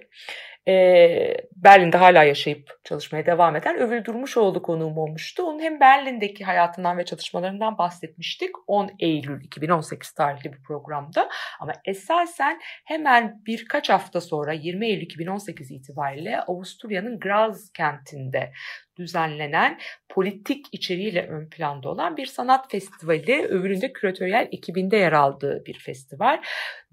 e, 0.67 1.37
Berlin'de 1.55 1.97
hala 1.97 2.23
yaşayıp 2.23 2.79
çalışmaya 2.83 3.25
devam 3.25 3.55
eden 3.55 3.77
Övül 3.77 4.05
Durmuşoğlu 4.05 4.61
konuğum 4.61 4.97
olmuştu. 4.97 5.43
Onun 5.43 5.59
hem 5.59 5.79
Berlin'deki 5.79 6.43
hayatından 6.43 6.97
ve 6.97 7.05
çalışmalarından 7.05 7.77
bahsetmiştik 7.77 8.49
10 8.67 8.91
Eylül 8.99 9.43
2018 9.43 10.11
tarihli 10.11 10.53
bir 10.53 10.63
programda. 10.63 11.29
Ama 11.59 11.73
esasen 11.85 12.59
hemen 12.85 13.41
birkaç 13.45 13.89
hafta 13.89 14.21
sonra 14.21 14.53
20 14.53 14.87
Eylül 14.87 15.01
2018 15.01 15.71
itibariyle 15.71 16.41
Avusturya'nın 16.41 17.19
Graz 17.19 17.71
kentinde 17.73 18.51
düzenlenen 18.97 19.79
politik 20.09 20.65
içeriğiyle 20.71 21.27
ön 21.27 21.49
planda 21.49 21.89
olan 21.89 22.17
bir 22.17 22.25
sanat 22.25 22.71
festivali. 22.71 23.47
Övülünde 23.47 23.93
küratöryel 23.93 24.47
ekibinde 24.51 24.97
yer 24.97 25.11
aldığı 25.11 25.65
bir 25.65 25.79
festival. 25.79 26.41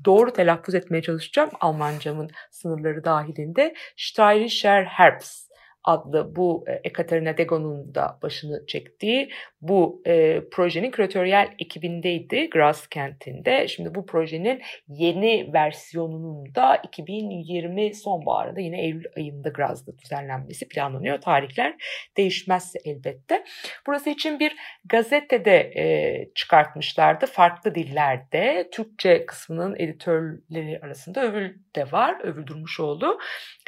Doğru 0.04 0.32
telaffuz 0.32 0.74
etmeye 0.74 1.02
çalışacağım 1.02 1.50
Almancamın 1.60 2.30
sınırları 2.50 3.04
dahilinde. 3.04 3.74
Steirischer 3.96 4.84
Herbst 4.84 5.53
adlı 5.84 6.36
bu 6.36 6.64
e, 6.68 6.72
Ekaterina 6.84 7.36
Degon'un 7.36 7.94
da 7.94 8.18
başını 8.22 8.66
çektiği 8.66 9.30
bu 9.60 10.02
e, 10.06 10.40
projenin 10.52 10.90
küratöryel 10.90 11.54
ekibindeydi 11.58 12.50
Graz 12.50 12.86
kentinde. 12.86 13.68
Şimdi 13.68 13.94
bu 13.94 14.06
projenin 14.06 14.62
yeni 14.88 15.50
versiyonunun 15.52 16.54
da 16.54 16.76
2020 16.76 17.94
sonbaharında 17.94 18.60
yine 18.60 18.82
Eylül 18.82 19.04
ayında 19.16 19.48
Graz'da 19.48 19.98
düzenlenmesi 19.98 20.68
planlanıyor. 20.68 21.20
Tarihler 21.20 21.74
değişmezse 22.16 22.78
elbette. 22.84 23.44
Burası 23.86 24.10
için 24.10 24.40
bir 24.40 24.56
gazetede 24.84 25.72
e, 25.76 25.84
çıkartmışlardı 26.34 27.26
farklı 27.26 27.74
dillerde. 27.74 28.68
Türkçe 28.72 29.26
kısmının 29.26 29.76
editörleri 29.78 30.80
arasında 30.82 31.22
Övül 31.22 31.54
de 31.76 31.92
var. 31.92 32.20
Övül 32.22 32.46
Durmuşoğlu. 32.46 33.18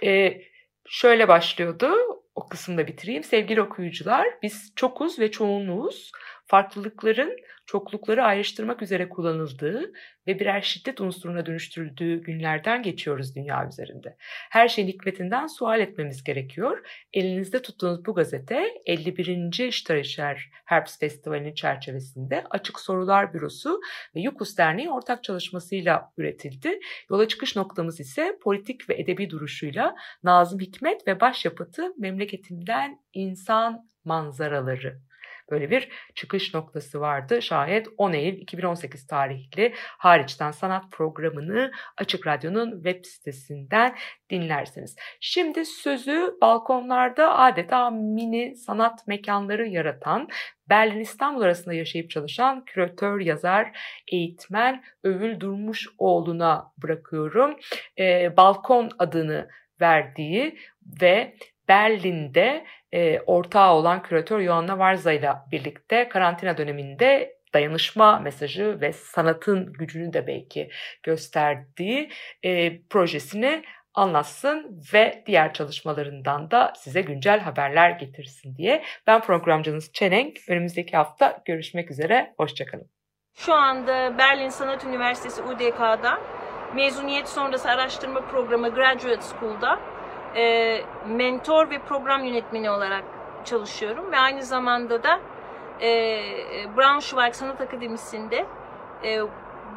E, 0.05 0.41
şöyle 0.89 1.29
başlıyordu. 1.29 1.93
O 2.35 2.49
kısımda 2.49 2.87
bitireyim. 2.87 3.25
Sevgili 3.25 3.63
okuyucular, 3.63 4.27
biz 4.43 4.73
çokuz 4.77 5.19
ve 5.19 5.31
çoğunluğuz. 5.31 6.13
Farklılıkların 6.47 7.37
çoklukları 7.67 8.25
ayrıştırmak 8.25 8.83
üzere 8.83 9.09
kullanıldığı 9.09 9.93
ve 10.27 10.41
birer 10.41 10.61
şiddet 10.61 11.01
unsuruna 11.01 11.47
dönüştürüldüğü 11.47 12.23
günlerden 12.23 12.83
geçiyoruz 12.83 13.35
dünya 13.37 13.69
üzerinde. 13.69 14.17
Her 14.51 14.69
şeyin 14.69 14.89
hikmetinden 14.89 15.47
sual 15.47 15.81
etmemiz 15.81 16.25
gerekiyor. 16.25 16.87
Elinizde 17.13 17.63
tuttuğunuz 17.63 18.07
bu 18.07 18.15
gazete 18.15 18.65
51. 18.87 19.73
Steirischer 19.73 20.51
Herbst 20.65 21.01
Festivali'nin 21.01 21.55
çerçevesinde 21.55 22.45
Açık 22.51 22.81
Sorular 22.81 23.35
Bürosu 23.35 23.81
ve 24.17 24.21
Yukus 24.21 24.59
Derneği 24.59 24.91
ortak 24.91 25.25
çalışmasıyla 25.25 26.13
üretildi. 26.17 26.81
Yola 27.11 27.29
çıkış 27.29 27.57
noktamız 27.57 28.01
ise 28.01 28.39
politik 28.43 28.89
ve 28.89 28.95
edebi 28.95 29.31
duruşuyla 29.31 29.97
Nazım 30.23 30.61
Hikmet 30.61 31.07
ve 31.09 31.21
başyapıtı 31.21 31.83
Memleketimden 31.99 33.01
İnsan 33.13 33.89
Manzaraları 34.05 35.06
böyle 35.51 35.71
bir 35.71 35.89
çıkış 36.15 36.55
noktası 36.55 37.01
vardı. 37.01 37.43
Şayet 37.43 37.89
10 37.99 38.13
Eylül 38.13 38.41
2018 38.41 39.07
tarihli 39.07 39.75
hariçten 39.77 40.51
sanat 40.51 40.85
programını 40.93 41.73
Açık 41.97 42.27
Radyo'nun 42.27 42.71
web 42.71 43.05
sitesinden 43.05 43.97
dinlersiniz. 44.31 44.97
Şimdi 45.21 45.65
sözü 45.65 46.37
balkonlarda 46.41 47.39
adeta 47.39 47.91
mini 47.91 48.57
sanat 48.57 49.07
mekanları 49.07 49.67
yaratan 49.67 50.29
Berlin 50.69 51.01
İstanbul 51.01 51.41
arasında 51.41 51.75
yaşayıp 51.75 52.11
çalışan 52.11 52.65
küratör, 52.65 53.21
yazar, 53.21 53.79
eğitmen 54.13 54.85
Övül 55.05 55.41
Durmuşoğlu'na 55.41 56.73
bırakıyorum. 56.83 57.57
Ee, 57.99 58.37
balkon 58.37 58.91
adını 58.99 59.49
verdiği 59.81 60.59
ve 61.03 61.37
Berlin'de 61.69 62.67
e, 62.93 63.21
ortağı 63.21 63.75
olan 63.75 64.03
küratör 64.03 64.43
Joanna 64.43 64.79
Varza 64.79 65.13
ile 65.13 65.33
birlikte 65.53 66.09
karantina 66.09 66.59
döneminde 66.59 67.37
dayanışma 67.55 68.19
mesajı 68.19 68.81
ve 68.81 68.93
sanatın 68.93 69.73
gücünü 69.73 70.13
de 70.13 70.27
belki 70.27 70.71
gösterdiği 71.03 72.11
e, 72.43 72.83
projesini 72.83 73.63
anlatsın 73.95 74.83
ve 74.93 75.23
diğer 75.27 75.55
çalışmalarından 75.55 76.51
da 76.51 76.73
size 76.77 77.01
güncel 77.01 77.41
haberler 77.41 77.91
getirsin 77.91 78.57
diye. 78.57 78.85
Ben 79.07 79.21
programcınız 79.21 79.93
Çelenk. 79.93 80.39
Önümüzdeki 80.49 80.97
hafta 80.97 81.43
görüşmek 81.45 81.91
üzere. 81.91 82.35
Hoşçakalın. 82.37 82.91
Şu 83.35 83.55
anda 83.55 84.19
Berlin 84.19 84.49
Sanat 84.49 84.85
Üniversitesi 84.85 85.43
UDK'da 85.43 86.21
mezuniyet 86.75 87.29
sonrası 87.29 87.69
araştırma 87.69 88.21
programı 88.21 88.69
Graduate 88.69 89.23
School'da 89.23 89.96
e, 90.37 90.81
mentor 91.07 91.71
ve 91.71 91.79
program 91.79 92.25
yönetmeni 92.25 92.71
olarak 92.71 93.05
çalışıyorum 93.45 94.13
ve 94.13 94.19
aynı 94.19 94.43
zamanda 94.43 95.03
da 95.03 95.21
e, 95.81 95.89
Braunschweig 96.77 97.35
Sanat 97.35 97.61
Akademisi'nde 97.61 98.47
e, 99.05 99.21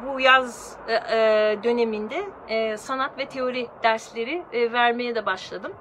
bu 0.06 0.20
yaz 0.20 0.76
e, 0.88 0.94
e, 0.94 1.58
döneminde 1.62 2.24
e, 2.48 2.76
sanat 2.76 3.18
ve 3.18 3.26
teori 3.26 3.66
dersleri 3.82 4.42
e, 4.52 4.72
vermeye 4.72 5.14
de 5.14 5.26
başladım. 5.26 5.72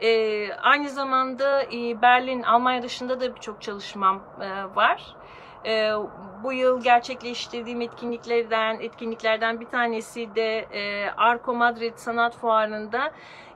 E, 0.00 0.52
aynı 0.54 0.88
zamanda 0.88 1.62
e, 1.62 2.02
Berlin, 2.02 2.42
Almanya 2.42 2.82
dışında 2.82 3.20
da 3.20 3.34
birçok 3.34 3.62
çalışmam 3.62 4.22
e, 4.40 4.76
var. 4.76 5.16
E, 5.66 5.92
bu 6.42 6.52
yıl 6.52 6.82
gerçekleştirdiğim 6.82 7.80
etkinliklerden 7.80 8.80
etkinliklerden 8.80 9.60
bir 9.60 9.66
tanesi 9.66 10.34
de 10.34 10.58
e, 10.58 11.10
Arco 11.16 11.54
Madrid 11.54 11.96
Sanat 11.96 12.36
Fuarı'nda 12.36 13.12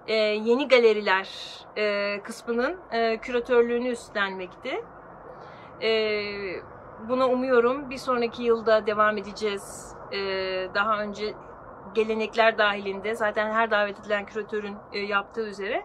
e, 0.07 0.15
yeni 0.15 0.69
galeriler 0.69 1.29
e, 1.77 2.21
kısmının 2.23 2.77
e, 2.93 3.17
küratörlüğünü 3.17 3.89
üstlenmekti. 3.89 4.85
E, 5.83 6.23
buna 7.09 7.27
umuyorum 7.27 7.91
bir 7.91 7.99
sonraki 7.99 8.43
yılda 8.43 8.87
devam 8.87 9.19
edeceğiz. 9.19 9.95
E, 10.13 10.19
daha 10.75 11.01
önce 11.01 11.35
gelenekler 11.95 12.59
dahilinde 12.59 13.15
zaten 13.15 13.51
her 13.51 13.71
davet 13.71 14.01
edilen 14.01 14.27
küratörün 14.27 14.77
e, 14.93 14.99
yaptığı 14.99 15.49
üzere. 15.49 15.85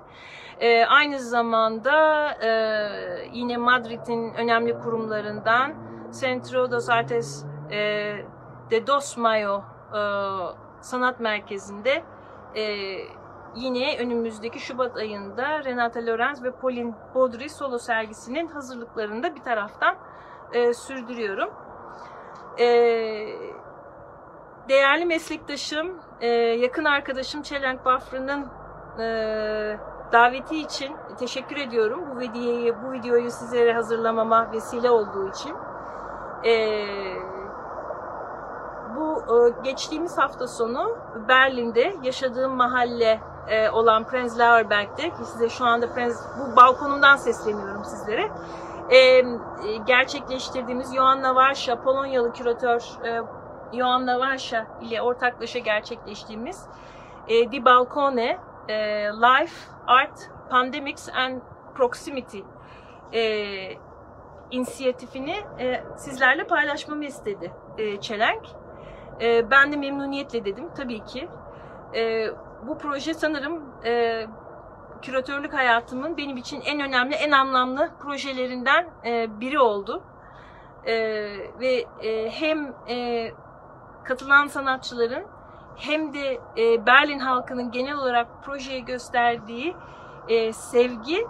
E, 0.60 0.86
aynı 0.86 1.20
zamanda 1.20 2.28
e, 2.32 2.50
yine 3.34 3.58
Madrid'in 3.58 4.34
önemli 4.34 4.80
kurumlarından 4.80 5.74
Centro 6.20 6.72
dos 6.72 6.90
Artes 6.90 7.46
e, 7.72 7.78
de 8.72 8.88
Dos 8.88 9.18
Mayo 9.18 9.62
e, 9.94 10.01
Sanat 10.82 11.20
Merkezi'nde 11.20 12.04
e, 12.56 12.63
yine 13.55 13.98
önümüzdeki 14.00 14.60
Şubat 14.60 14.98
ayında 14.98 15.63
Renata 15.63 16.05
Lorenz 16.05 16.43
ve 16.43 16.51
Pauline 16.51 16.93
Baudry 17.15 17.50
solo 17.50 17.77
sergisinin 17.77 18.48
hazırlıklarını 18.48 19.36
bir 19.36 19.41
taraftan 19.41 19.96
e, 20.53 20.74
sürdürüyorum. 20.74 21.50
E, 22.60 22.65
değerli 24.70 25.05
meslektaşım, 25.05 26.00
e, 26.22 26.27
yakın 26.36 26.86
arkadaşım 26.86 27.41
Çelenk 27.41 27.86
Bafrı'nın 27.86 28.48
e, 29.00 29.77
daveti 30.12 30.58
için 30.58 30.96
teşekkür 31.20 31.58
ediyorum. 31.58 32.03
Bu 32.15 32.20
videoyu, 32.20 32.75
bu 32.84 32.91
videoyu 32.91 33.31
sizlere 33.31 33.74
hazırlamama 33.74 34.51
vesile 34.51 34.89
olduğu 34.89 35.29
için. 35.29 35.55
E, 36.46 36.53
bu 38.96 39.17
e, 39.17 39.50
geçtiğimiz 39.63 40.17
hafta 40.17 40.48
sonu 40.48 40.98
Berlin'de 41.27 41.96
yaşadığım 42.03 42.55
mahalle 42.55 43.20
e, 43.48 43.70
olan 43.70 44.04
Prenzlauerberg'de 44.04 45.10
ki 45.10 45.26
size 45.26 45.50
şu 45.50 45.66
anda 45.66 45.94
Prenz, 45.94 46.26
bu 46.40 46.56
balkonumdan 46.56 47.16
sesleniyorum 47.16 47.84
sizlere. 47.86 48.32
E, 48.90 48.98
e, 48.98 49.24
gerçekleştirdiğimiz 49.88 50.96
Joanna 50.96 51.36
Varsha, 51.36 51.82
Polonyalı 51.82 52.34
küratör 52.34 52.82
e, 53.06 53.22
Joanna 53.78 54.20
Varsha 54.20 54.68
ile 54.82 55.02
ortaklaşa 55.02 55.60
gerçekleştiğimiz 55.60 56.66
e, 57.28 57.52
Di 57.52 57.66
Balcone 57.66 58.38
e, 58.68 58.76
Life, 59.08 59.72
Art, 59.88 60.30
Pandemics 60.50 61.10
and 61.10 61.42
Proximity 61.76 62.40
e, 63.14 63.22
inisiyatifini 64.52 65.36
e, 65.60 65.84
sizlerle 65.98 66.44
paylaşmamı 66.44 67.06
istedi 67.06 67.52
e, 67.78 68.02
Çelenk. 68.02 68.44
E, 69.22 69.52
ben 69.52 69.72
de 69.72 69.78
memnuniyetle 69.78 70.46
dedim 70.46 70.70
tabii 70.78 71.06
ki. 71.06 71.30
E, 71.96 72.28
bu 72.68 72.77
proje 72.77 73.13
sanırım 73.13 73.63
e, 73.86 74.25
küratörlük 75.01 75.53
hayatımın 75.53 76.18
benim 76.18 76.38
için 76.38 76.62
en 76.62 76.80
önemli, 76.80 77.15
en 77.15 77.32
anlamlı 77.32 77.91
projelerinden 78.00 78.89
e, 79.06 79.39
biri 79.39 79.60
oldu. 79.60 80.03
E, 80.86 80.94
ve 81.60 81.86
e, 82.03 82.30
hem 82.30 82.74
e, 82.89 83.27
katılan 84.03 84.48
sanatçıların 84.48 85.25
hem 85.75 86.13
de 86.13 86.39
e, 86.58 86.86
Berlin 86.86 87.20
halkının 87.20 87.72
genel 87.72 87.96
olarak 87.96 88.44
projeye 88.44 88.80
gösterdiği 88.80 89.75
e, 90.27 90.53
sevgi 90.53 91.27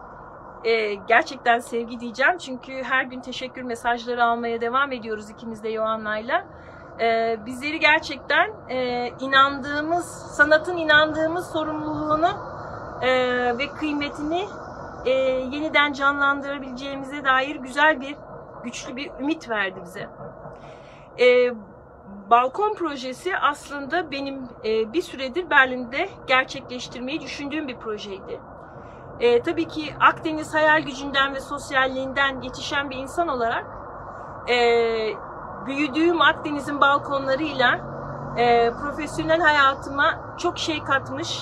e, 0.64 0.94
gerçekten 0.94 1.60
sevgi 1.60 2.00
diyeceğim 2.00 2.38
çünkü 2.38 2.84
her 2.84 3.04
gün 3.04 3.22
teşekkür 3.22 3.62
mesajları 3.62 4.24
almaya 4.24 4.62
devam 4.62 4.92
ediyoruz 4.92 5.30
ikimiz 5.30 5.64
de 5.64 5.70
Yohanna'yla. 5.70 6.46
E, 7.02 7.38
bizleri 7.46 7.80
gerçekten 7.80 8.52
e, 8.70 9.08
inandığımız, 9.20 10.06
sanatın 10.36 10.78
inandığımız 10.78 11.52
sorumluluğunu 11.52 12.30
e, 13.02 13.12
ve 13.58 13.68
kıymetini 13.68 14.46
e, 15.06 15.12
yeniden 15.52 15.94
canlandırabileceğimize 15.94 17.24
dair 17.24 17.56
güzel 17.56 18.02
bir, 18.02 18.16
güçlü 18.64 18.96
bir 18.96 19.12
ümit 19.20 19.50
verdi 19.50 19.80
bize. 19.84 20.10
E, 21.20 21.52
Balkon 22.30 22.74
projesi 22.74 23.38
aslında 23.38 24.12
benim 24.12 24.50
e, 24.66 24.94
bir 24.94 25.02
süredir 25.02 25.50
Berlin'de 25.50 26.10
gerçekleştirmeyi 26.28 27.22
düşündüğüm 27.22 27.68
bir 27.68 27.78
projeydi. 27.78 28.40
E, 29.20 29.42
tabii 29.42 29.68
ki 29.68 29.94
Akdeniz 30.00 30.54
hayal 30.54 30.82
gücünden 30.82 31.36
ve 31.36 31.40
sosyalliğinden 31.40 32.42
yetişen 32.42 32.90
bir 32.90 32.98
insan 32.98 33.28
olarak 33.28 33.66
e, 34.50 34.56
büyüdüğüm 35.66 36.22
Akdeniz'in 36.22 36.82
balkonlarıyla 36.82 37.80
e, 38.38 38.72
profesyonel 38.72 39.42
hayatıma 39.42 40.36
çok 40.38 40.58
şey 40.58 40.84
katmış. 40.84 41.42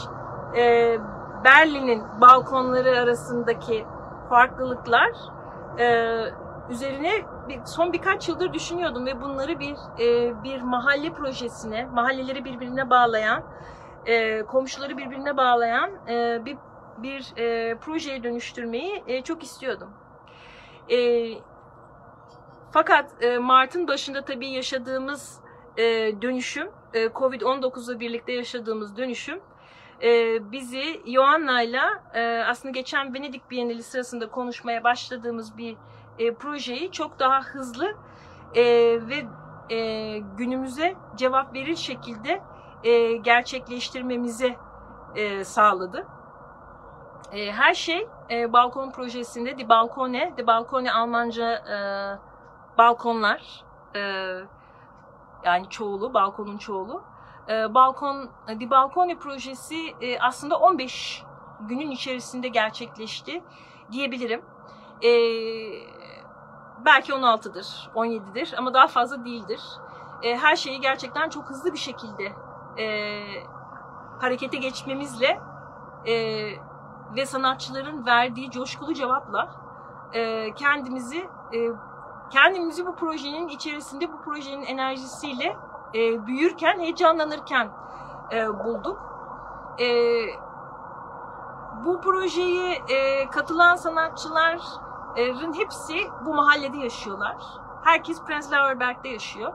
E, 0.58 0.98
Berlin'in 1.44 2.04
balkonları 2.22 3.00
arasındaki 3.00 3.86
farklılıklar 4.30 5.12
e, 5.80 6.16
üzerine 6.70 7.12
bir, 7.50 7.60
son 7.66 7.94
birkaç 7.94 8.30
yıldır 8.30 8.54
düşünüyordum 8.54 9.06
ve 9.06 9.22
bunları 9.22 9.60
bir 9.60 9.76
e, 10.00 10.44
bir 10.44 10.62
mahalle 10.62 11.14
projesine, 11.14 11.86
mahalleleri 11.86 12.46
birbirine 12.46 12.90
bağlayan, 12.90 13.44
e, 14.06 14.44
komşuları 14.44 14.98
birbirine 14.98 15.38
bağlayan 15.38 15.92
e, 16.08 16.46
bir 16.46 16.58
bir 16.98 17.34
e, 17.38 17.76
projeye 17.76 18.24
dönüştürmeyi 18.24 19.04
e, 19.08 19.22
çok 19.22 19.44
istiyordum. 19.44 19.90
E, 20.90 20.98
fakat 22.72 23.24
e, 23.24 23.38
Mart'ın 23.38 23.88
başında 23.88 24.26
tabii 24.26 24.50
yaşadığımız 24.50 25.40
e, 25.78 25.84
dönüşüm, 26.22 26.70
e, 26.94 27.06
Covid-19'la 27.06 28.00
birlikte 28.00 28.32
yaşadığımız 28.32 28.98
dönüşüm 28.98 29.40
e, 30.04 30.40
bizi 30.52 31.02
Yoanna'yla 31.06 32.04
e, 32.14 32.44
aslında 32.48 32.72
geçen 32.72 33.14
Venedik 33.14 33.52
Bienali 33.52 33.84
sırasında 33.84 34.30
konuşmaya 34.30 34.84
başladığımız 34.84 35.58
bir 35.58 35.78
e, 36.20 36.34
projeyi 36.34 36.92
çok 36.92 37.20
daha 37.20 37.42
hızlı 37.42 37.94
e, 38.56 38.64
ve 39.08 39.26
e, 39.76 40.18
günümüze 40.18 40.96
cevap 41.16 41.54
verir 41.54 41.76
şekilde 41.76 42.42
e, 42.84 43.12
gerçekleştirmemizi 43.16 44.56
e, 45.16 45.44
sağladı. 45.44 46.08
E, 47.32 47.52
her 47.52 47.74
şey 47.74 48.08
e, 48.32 48.54
balkon 48.54 48.92
projesinde 48.92 49.58
Di 49.58 49.70
Balkone, 49.70 50.34
Di 50.38 50.48
Balkone 50.48 50.92
Almanca 50.92 51.54
e, 51.54 51.76
balkonlar, 52.80 53.64
e, 53.96 54.02
yani 55.44 55.70
çoğulu, 55.70 56.14
balkonun 56.14 56.58
çoğulu. 56.58 57.04
E, 57.50 57.74
balkon, 57.74 58.30
Di 58.60 58.70
Balkone 58.70 59.18
projesi 59.18 59.96
e, 60.02 60.20
aslında 60.20 60.60
15 60.60 61.24
günün 61.60 61.92
içerisinde 61.92 62.48
gerçekleşti 62.48 63.44
diyebilirim. 63.92 64.42
E, 65.04 65.12
belki 66.86 67.12
16'dır, 67.14 67.90
17'dir 67.96 68.54
ama 68.58 68.74
daha 68.74 68.88
fazla 68.88 69.26
değildir. 69.26 69.62
E, 70.24 70.38
her 70.38 70.56
şeyi 70.56 70.82
gerçekten 70.82 71.30
çok 71.30 71.50
hızlı 71.50 71.74
bir 71.74 71.78
şekilde 71.78 72.32
e, 72.78 73.24
harekete 74.20 74.58
geçmemizle 74.58 75.40
e, 76.06 76.14
ve 77.16 77.26
sanatçıların 77.26 78.06
verdiği 78.06 78.52
coşkulu 78.52 78.94
cevapla 78.94 79.50
e, 80.14 80.54
kendimizi 80.54 81.30
e, 81.54 81.58
kendimizi 82.30 82.86
bu 82.86 82.96
projenin 82.96 83.48
içerisinde 83.48 84.14
bu 84.14 84.22
projenin 84.22 84.64
enerjisiyle 84.64 85.56
e, 85.96 86.28
büyürken, 86.28 86.80
heyecanlanırken 86.80 87.70
e, 88.32 88.48
bulduk. 88.64 89.00
E, 89.80 89.88
bu 91.86 92.02
projeyi 92.02 92.82
e, 92.90 93.30
katılan 93.30 93.76
sanatçıların 93.76 95.54
hepsi 95.54 95.96
bu 96.26 96.34
mahallede 96.34 96.78
yaşıyorlar. 96.78 97.38
Herkes 97.84 98.24
Prenzlauerberg'de 98.24 99.10
yaşıyor. 99.10 99.54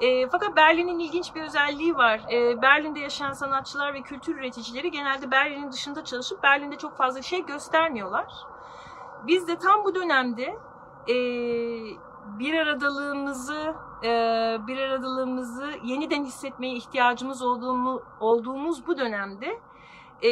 E, 0.00 0.28
fakat 0.28 0.56
Berlin'in 0.56 0.98
ilginç 0.98 1.34
bir 1.34 1.42
özelliği 1.42 1.96
var. 1.96 2.20
E, 2.32 2.62
Berlin'de 2.62 3.00
yaşayan 3.00 3.32
sanatçılar 3.32 3.94
ve 3.94 4.02
kültür 4.02 4.36
üreticileri 4.36 4.90
genelde 4.90 5.30
Berlin'in 5.30 5.72
dışında 5.72 6.04
çalışıp 6.04 6.42
Berlin'de 6.42 6.78
çok 6.78 6.96
fazla 6.96 7.22
şey 7.22 7.46
göstermiyorlar. 7.46 8.26
Biz 9.26 9.48
de 9.48 9.58
tam 9.58 9.84
bu 9.84 9.94
dönemde 9.94 10.58
e, 11.08 11.16
bir 12.38 12.54
aradalığımızı 12.54 13.74
e, 14.04 14.08
bir 14.66 14.78
aradalığımızı 14.78 15.72
yeniden 15.84 16.24
hissetmeye 16.24 16.74
ihtiyacımız 16.74 17.42
olduğumu, 17.42 18.02
olduğumuz 18.20 18.86
bu 18.86 18.98
dönemde 18.98 19.58
e, 20.22 20.30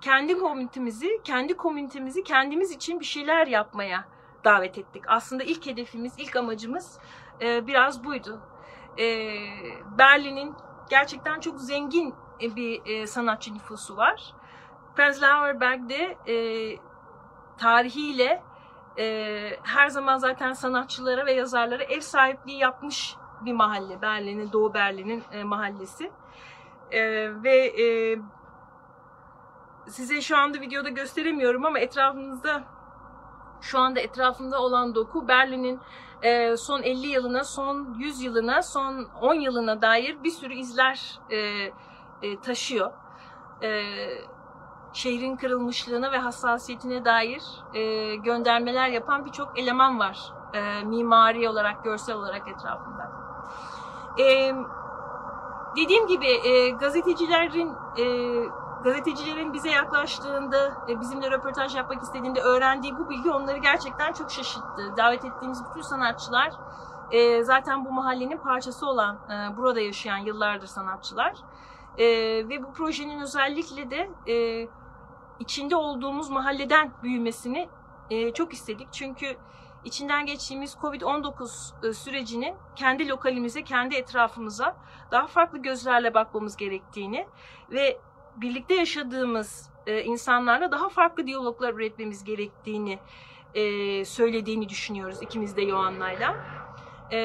kendi 0.00 0.38
komünitemizi, 0.38 1.20
kendi 1.24 1.56
komünitemizi 1.56 2.24
kendimiz 2.24 2.70
için 2.70 3.00
bir 3.00 3.04
şeyler 3.04 3.46
yapmaya 3.46 4.04
davet 4.44 4.78
ettik. 4.78 5.02
Aslında 5.08 5.42
ilk 5.42 5.66
hedefimiz, 5.66 6.12
ilk 6.18 6.36
amacımız 6.36 6.98
e, 7.40 7.66
biraz 7.66 8.04
buydu. 8.04 8.40
E, 8.98 9.04
Berlin'in 9.98 10.54
gerçekten 10.90 11.40
çok 11.40 11.60
zengin 11.60 12.14
bir 12.40 12.82
e, 12.86 13.06
sanatçı 13.06 13.54
nüfusu 13.54 13.96
var. 13.96 14.34
Prenzlauer 14.96 15.60
Berg'de 15.60 16.16
e, 16.26 16.36
tarihiyle 17.58 18.42
e, 18.98 19.56
her 19.62 19.88
zaman 19.88 20.18
zaten 20.18 20.52
sanatçılara 20.52 21.26
ve 21.26 21.32
yazarlara 21.32 21.82
ev 21.82 22.00
sahipliği 22.00 22.58
yapmış 22.58 23.16
bir 23.44 23.52
mahalle. 23.52 24.02
Berlin'in, 24.02 24.52
Doğu 24.52 24.74
Berlin'in 24.74 25.24
e, 25.32 25.44
mahallesi. 25.44 26.10
E, 26.90 27.02
ve 27.42 27.82
e, 27.82 28.18
size 29.88 30.20
şu 30.20 30.36
anda 30.36 30.60
videoda 30.60 30.88
gösteremiyorum 30.88 31.64
ama 31.64 31.78
etrafınızda 31.78 32.62
şu 33.60 33.78
anda 33.78 34.00
etrafımda 34.00 34.60
olan 34.60 34.94
doku 34.94 35.28
Berlin'in 35.28 35.80
e, 36.22 36.56
son 36.56 36.82
50 36.82 37.06
yılına, 37.06 37.44
son 37.44 37.94
100 37.98 38.22
yılına, 38.22 38.62
son 38.62 39.08
10 39.20 39.34
yılına 39.34 39.82
dair 39.82 40.24
bir 40.24 40.30
sürü 40.30 40.54
izler 40.54 41.18
e, 41.30 41.36
e, 42.22 42.40
taşıyor. 42.42 42.92
E, 43.62 43.68
şehrin 44.92 45.36
kırılmışlığına 45.36 46.12
ve 46.12 46.18
hassasiyetine 46.18 47.04
dair 47.04 47.42
e, 47.74 48.14
göndermeler 48.16 48.88
yapan 48.88 49.24
birçok 49.24 49.58
eleman 49.58 49.98
var. 49.98 50.32
E, 50.52 50.84
mimari 50.84 51.48
olarak, 51.48 51.84
görsel 51.84 52.16
olarak 52.16 52.48
etrafında. 52.48 53.12
E, 54.18 54.54
dediğim 55.76 56.06
gibi 56.06 56.26
e, 56.26 56.70
gazetecilerin 56.70 57.76
e, 57.98 58.04
gazetecilerin 58.84 59.52
bize 59.52 59.70
yaklaştığında, 59.70 60.72
e, 60.88 61.00
bizimle 61.00 61.30
röportaj 61.30 61.76
yapmak 61.76 62.02
istediğinde 62.02 62.40
öğrendiği 62.40 62.98
bu 62.98 63.10
bilgi 63.10 63.30
onları 63.30 63.58
gerçekten 63.58 64.12
çok 64.12 64.30
şaşırttı. 64.30 64.96
Davet 64.96 65.24
ettiğimiz 65.24 65.64
bütün 65.70 65.82
sanatçılar 65.82 66.52
e, 67.10 67.44
zaten 67.44 67.84
bu 67.84 67.92
mahallenin 67.92 68.38
parçası 68.38 68.86
olan, 68.86 69.16
e, 69.16 69.56
burada 69.56 69.80
yaşayan 69.80 70.18
yıllardır 70.18 70.66
sanatçılar. 70.66 71.32
E, 71.98 72.06
ve 72.48 72.62
bu 72.62 72.72
projenin 72.72 73.20
özellikle 73.20 73.90
de 73.90 74.10
e, 74.32 74.68
içinde 75.40 75.76
olduğumuz 75.76 76.30
mahalleden 76.30 76.92
büyümesini 77.02 77.68
e, 78.10 78.32
çok 78.32 78.52
istedik. 78.52 78.88
Çünkü 78.92 79.36
içinden 79.84 80.26
geçtiğimiz 80.26 80.74
Covid-19 80.74 81.88
e, 81.88 81.92
sürecinin 81.92 82.54
kendi 82.76 83.08
lokalimize, 83.08 83.64
kendi 83.64 83.94
etrafımıza 83.94 84.76
daha 85.10 85.26
farklı 85.26 85.58
gözlerle 85.58 86.14
bakmamız 86.14 86.56
gerektiğini 86.56 87.26
ve 87.70 87.98
birlikte 88.36 88.74
yaşadığımız 88.74 89.70
e, 89.86 90.02
insanlarla 90.02 90.72
daha 90.72 90.88
farklı 90.88 91.26
diyaloglar 91.26 91.74
üretmemiz 91.74 92.24
gerektiğini 92.24 92.98
e, 93.54 94.04
söylediğini 94.04 94.68
düşünüyoruz 94.68 95.22
ikimiz 95.22 95.56
de 95.56 95.62
Yohan'layla. 95.62 96.36
E, 97.12 97.18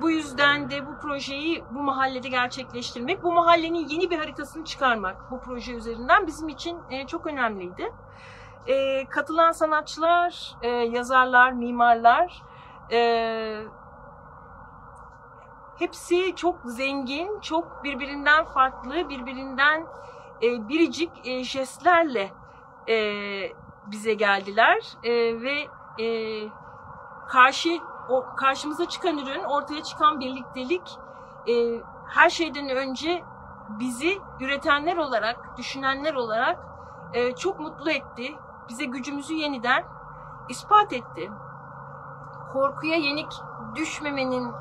bu 0.00 0.10
yüzden 0.10 0.70
de 0.70 0.86
bu 0.86 0.98
projeyi 0.98 1.64
bu 1.70 1.82
mahallede 1.82 2.28
gerçekleştirmek, 2.28 3.22
bu 3.22 3.32
mahallenin 3.32 3.88
yeni 3.88 4.10
bir 4.10 4.18
haritasını 4.18 4.64
çıkarmak 4.64 5.30
bu 5.30 5.40
proje 5.40 5.72
üzerinden 5.72 6.26
bizim 6.26 6.48
için 6.48 6.78
e, 6.90 7.06
çok 7.06 7.26
önemliydi. 7.26 7.92
E, 8.66 9.06
katılan 9.06 9.52
sanatçılar, 9.52 10.54
e, 10.62 10.68
yazarlar, 10.68 11.52
mimarlar 11.52 12.42
e, 12.92 13.60
hepsi 15.78 16.36
çok 16.36 16.60
zengin, 16.64 17.40
çok 17.40 17.84
birbirinden 17.84 18.44
farklı, 18.44 19.08
birbirinden 19.08 19.86
e, 20.42 20.68
biricik 20.68 21.10
e, 21.24 21.44
jestlerle 21.44 22.30
e, 22.88 22.96
bize 23.86 24.14
geldiler 24.14 24.78
e, 25.04 25.10
ve 25.42 25.66
e, 26.04 26.48
karşı 27.28 27.68
o 28.08 28.24
karşımıza 28.36 28.88
çıkan 28.88 29.18
ürün, 29.18 29.44
ortaya 29.44 29.82
çıkan 29.82 30.20
birliktelik 30.20 30.98
e, 31.48 31.82
her 32.08 32.30
şeyden 32.30 32.68
önce 32.68 33.24
bizi 33.68 34.18
üretenler 34.40 34.96
olarak, 34.96 35.56
düşünenler 35.58 36.14
olarak 36.14 36.58
e, 37.12 37.34
çok 37.34 37.60
mutlu 37.60 37.90
etti. 37.90 38.34
Bize 38.68 38.84
gücümüzü 38.84 39.34
yeniden 39.34 39.84
ispat 40.48 40.92
etti. 40.92 41.30
Korkuya 42.52 42.96
yenik 42.96 43.32
düşmemenin 43.74 44.52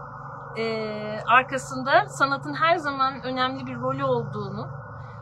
e, 0.57 1.19
arkasında 1.27 2.09
sanatın 2.09 2.53
her 2.53 2.77
zaman 2.77 3.23
önemli 3.23 3.65
bir 3.65 3.79
rolü 3.79 4.03
olduğunu, 4.03 4.67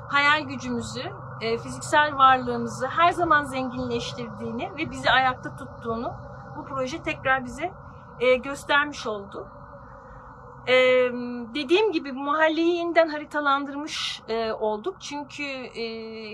hayal 0.10 0.42
gücümüzü, 0.42 1.12
e, 1.42 1.58
fiziksel 1.58 2.18
varlığımızı 2.18 2.88
her 2.88 3.12
zaman 3.12 3.44
zenginleştirdiğini 3.44 4.72
ve 4.78 4.92
bizi 4.92 5.12
ayakta 5.12 5.56
tuttuğunu 5.56 6.14
bu 6.58 6.66
proje 6.66 7.04
tekrar 7.04 7.46
bize 7.46 7.72
e, 8.20 8.36
göstermiş 8.36 9.08
oldu. 9.08 9.48
E, 10.68 10.74
dediğim 11.56 11.92
gibi 11.92 12.12
mahalleyi 12.12 12.76
yeniden 12.76 13.10
haritalandırmış 13.10 14.22
e, 14.30 14.52
olduk. 14.52 15.02
Çünkü 15.02 15.44
e, 15.44 15.84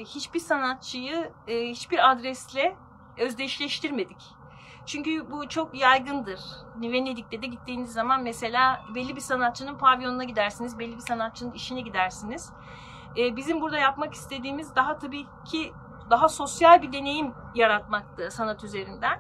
hiçbir 0.04 0.40
sanatçıyı 0.40 1.32
e, 1.48 1.70
hiçbir 1.70 2.12
adresle 2.12 2.76
özdeşleştirmedik. 3.18 4.38
Çünkü 4.86 5.32
bu 5.32 5.50
çok 5.50 5.76
yaygındır. 5.76 6.40
Venedik'te 6.82 7.42
de 7.42 7.48
gittiğiniz 7.48 7.94
zaman 7.94 8.24
mesela 8.24 8.86
belli 8.96 9.16
bir 9.16 9.22
sanatçının 9.22 9.78
pavyonuna 9.78 10.24
gidersiniz, 10.24 10.80
belli 10.80 10.96
bir 10.96 11.02
sanatçının 11.02 11.52
işine 11.52 11.82
gidersiniz. 11.82 12.54
Ee, 13.18 13.36
bizim 13.36 13.62
burada 13.62 13.78
yapmak 13.78 14.14
istediğimiz 14.14 14.76
daha 14.76 14.98
tabii 14.98 15.26
ki 15.46 15.74
daha 16.10 16.30
sosyal 16.30 16.82
bir 16.82 16.94
deneyim 16.94 17.34
yaratmaktı 17.56 18.32
sanat 18.32 18.64
üzerinden. 18.64 19.20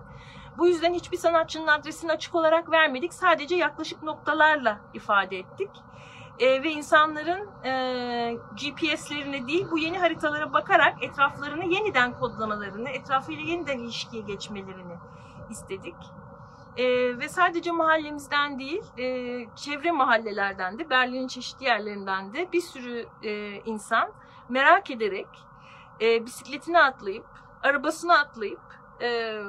Bu 0.57 0.67
yüzden 0.67 0.93
hiçbir 0.93 1.17
sanatçının 1.17 1.67
adresini 1.67 2.11
açık 2.11 2.35
olarak 2.35 2.71
vermedik. 2.71 3.13
Sadece 3.13 3.55
yaklaşık 3.55 4.03
noktalarla 4.03 4.79
ifade 4.93 5.37
ettik. 5.37 5.69
Ee, 6.39 6.63
ve 6.63 6.71
insanların 6.71 7.49
e, 7.63 7.71
GPS'lerine 8.33 9.47
değil 9.47 9.67
bu 9.71 9.77
yeni 9.77 9.99
haritalara 9.99 10.53
bakarak 10.53 11.03
etraflarını 11.03 11.65
yeniden 11.65 12.19
kodlamalarını, 12.19 12.89
etrafıyla 12.89 13.43
yeniden 13.43 13.79
ilişkiye 13.79 14.21
geçmelerini 14.21 14.93
istedik. 15.49 15.95
Ee, 16.77 17.19
ve 17.19 17.29
sadece 17.29 17.71
mahallemizden 17.71 18.59
değil, 18.59 18.83
e, 18.97 19.05
çevre 19.55 19.91
mahallelerden 19.91 20.79
de, 20.79 20.89
Berlin'in 20.89 21.27
çeşitli 21.27 21.65
yerlerinden 21.65 22.33
de 22.33 22.51
bir 22.51 22.61
sürü 22.61 23.05
e, 23.23 23.61
insan 23.65 24.11
merak 24.49 24.91
ederek 24.91 25.27
e, 26.01 26.25
bisikletine 26.25 26.81
atlayıp, 26.81 27.27
arabasına 27.63 28.19
atlayıp 28.19 28.61
e, 29.01 29.41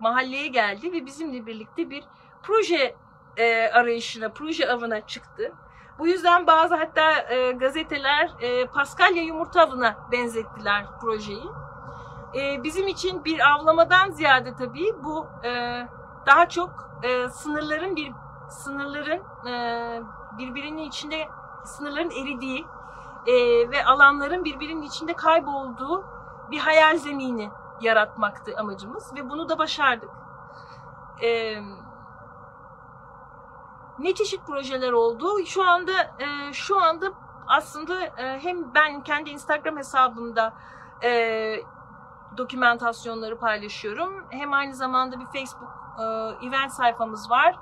mahalleye 0.00 0.46
geldi 0.46 0.92
ve 0.92 1.06
bizimle 1.06 1.46
birlikte 1.46 1.90
bir 1.90 2.04
proje 2.42 2.96
e, 3.36 3.68
arayışına, 3.68 4.28
proje 4.28 4.70
avına 4.70 5.06
çıktı. 5.06 5.52
Bu 5.98 6.06
yüzden 6.06 6.46
bazı 6.46 6.74
hatta 6.74 7.12
e, 7.12 7.52
gazeteler 7.52 8.30
e, 8.40 8.66
Paskalya 8.66 9.22
yumurta 9.22 9.62
avına 9.62 9.96
benzettiler 10.12 10.84
projeyi. 11.00 11.46
E, 12.34 12.62
bizim 12.64 12.88
için 12.88 13.24
bir 13.24 13.40
avlamadan 13.50 14.10
ziyade 14.10 14.54
tabii 14.54 14.94
bu 15.04 15.26
e, 15.44 15.82
daha 16.26 16.48
çok 16.48 17.00
e, 17.02 17.28
sınırların 17.28 17.96
bir 17.96 18.12
sınırların 18.50 19.22
e, 19.48 19.54
birbirinin 20.38 20.82
içinde 20.82 21.28
sınırların 21.64 22.10
eridiği 22.10 22.66
e, 23.26 23.34
ve 23.70 23.84
alanların 23.84 24.44
birbirinin 24.44 24.82
içinde 24.82 25.12
kaybolduğu 25.12 26.04
bir 26.50 26.58
hayal 26.58 26.96
zemini 26.96 27.50
yaratmaktı 27.80 28.52
amacımız 28.58 29.14
ve 29.14 29.30
bunu 29.30 29.48
da 29.48 29.58
başardık. 29.58 30.10
E, 31.22 31.56
ne 33.98 34.14
çeşit 34.14 34.46
projeler 34.46 34.92
oldu? 34.92 35.46
Şu 35.46 35.68
anda 35.68 35.92
e, 35.92 36.52
şu 36.52 36.80
anda 36.80 37.06
aslında 37.46 38.04
e, 38.04 38.38
hem 38.42 38.74
ben 38.74 39.02
kendi 39.02 39.30
Instagram 39.30 39.76
hesabımda 39.76 40.54
e, 41.02 41.10
dokümantasyonları 42.36 43.38
paylaşıyorum. 43.38 44.24
Hem 44.30 44.52
aynı 44.52 44.74
zamanda 44.74 45.20
bir 45.20 45.26
Facebook 45.26 45.70
e, 45.98 46.02
event 46.46 46.72
sayfamız 46.72 47.30
var. 47.30 47.56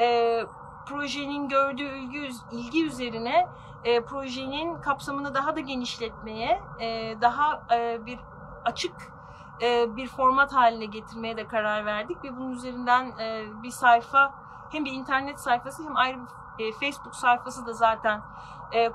E, 0.00 0.46
projenin 0.86 1.48
gördüğü 1.48 1.96
ilgi, 1.96 2.30
ilgi 2.52 2.86
üzerine 2.86 3.48
e, 3.84 4.00
projenin 4.04 4.80
kapsamını 4.80 5.34
daha 5.34 5.56
da 5.56 5.60
genişletmeye, 5.60 6.62
e, 6.80 7.20
daha 7.20 7.62
e, 7.72 8.06
bir 8.06 8.18
açık 8.64 8.92
e, 9.62 9.96
bir 9.96 10.08
format 10.08 10.52
haline 10.52 10.84
getirmeye 10.84 11.36
de 11.36 11.46
karar 11.46 11.86
verdik 11.86 12.24
ve 12.24 12.36
bunun 12.36 12.52
üzerinden 12.52 13.18
e, 13.18 13.44
bir 13.62 13.70
sayfa 13.70 14.34
hem 14.70 14.84
bir 14.84 14.92
internet 14.92 15.40
sayfası 15.40 15.84
hem 15.84 15.96
ayrı 15.96 16.18
bir 16.58 16.66
e, 16.66 16.72
Facebook 16.72 17.14
sayfası 17.14 17.66
da 17.66 17.72
zaten 17.72 18.22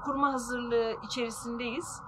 kurma 0.05 0.33
hazırlığı 0.33 0.95
içerisindeyiz. 1.03 2.01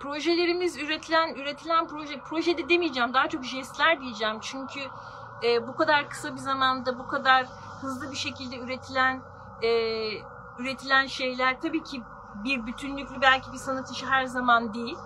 Projelerimiz 0.00 0.78
üretilen 0.78 1.34
üretilen 1.34 1.88
proje 1.88 2.20
projede 2.20 2.68
demeyeceğim 2.68 3.14
daha 3.14 3.28
çok 3.28 3.44
jestler 3.44 4.00
diyeceğim 4.00 4.38
çünkü 4.40 4.80
bu 5.66 5.76
kadar 5.76 6.08
kısa 6.08 6.34
bir 6.34 6.40
zamanda 6.40 6.98
bu 6.98 7.08
kadar 7.08 7.46
hızlı 7.80 8.10
bir 8.10 8.16
şekilde 8.16 8.58
üretilen 8.58 9.22
üretilen 10.58 11.06
şeyler 11.06 11.60
tabii 11.60 11.82
ki 11.82 12.02
bir 12.44 12.66
bütünlüklü 12.66 13.20
belki 13.20 13.52
bir 13.52 13.58
sanat 13.58 13.90
işi 13.90 14.06
her 14.06 14.24
zaman 14.24 14.74
değil 14.74 14.98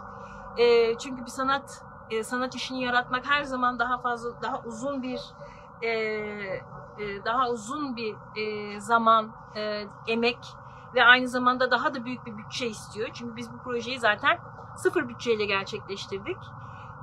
e, 0.57 0.99
çünkü 0.99 1.25
bir 1.25 1.31
sanat 1.31 1.85
e, 2.11 2.25
sanat 2.25 2.55
işini 2.55 2.83
yaratmak 2.83 3.27
her 3.27 3.43
zaman 3.43 3.79
daha 3.79 3.99
fazla 3.99 4.43
daha 4.43 4.63
uzun 4.63 5.03
bir 5.03 5.21
e, 5.83 5.89
e, 6.99 7.25
daha 7.25 7.51
uzun 7.51 7.97
bir 7.97 8.17
e, 8.37 8.81
zaman 8.81 9.33
e, 9.57 9.87
emek 10.07 10.39
ve 10.95 11.05
aynı 11.05 11.29
zamanda 11.29 11.71
daha 11.71 11.95
da 11.95 12.05
büyük 12.05 12.27
bir 12.27 12.39
bütçe 12.39 12.67
istiyor 12.67 13.09
çünkü 13.13 13.37
biz 13.37 13.53
bu 13.53 13.59
projeyi 13.59 14.01
zaten 14.01 14.39
sıfır 14.77 15.09
bütçeyle 15.09 15.45
gerçekleştirdik. 15.45 16.39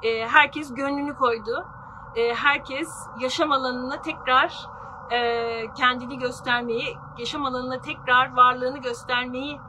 E, 0.03 0.27
herkes 0.27 0.73
gönlünü 0.73 1.15
koydu. 1.15 1.67
E, 2.15 2.33
herkes 2.33 2.89
yaşam 3.19 3.51
alanını 3.51 4.01
tekrar 4.01 4.67
e, 5.11 5.73
kendini 5.73 6.19
göstermeyi, 6.19 6.97
yaşam 7.17 7.45
alanına 7.45 7.81
tekrar 7.81 8.35
varlığını 8.35 8.77
göstermeyi 8.77 9.59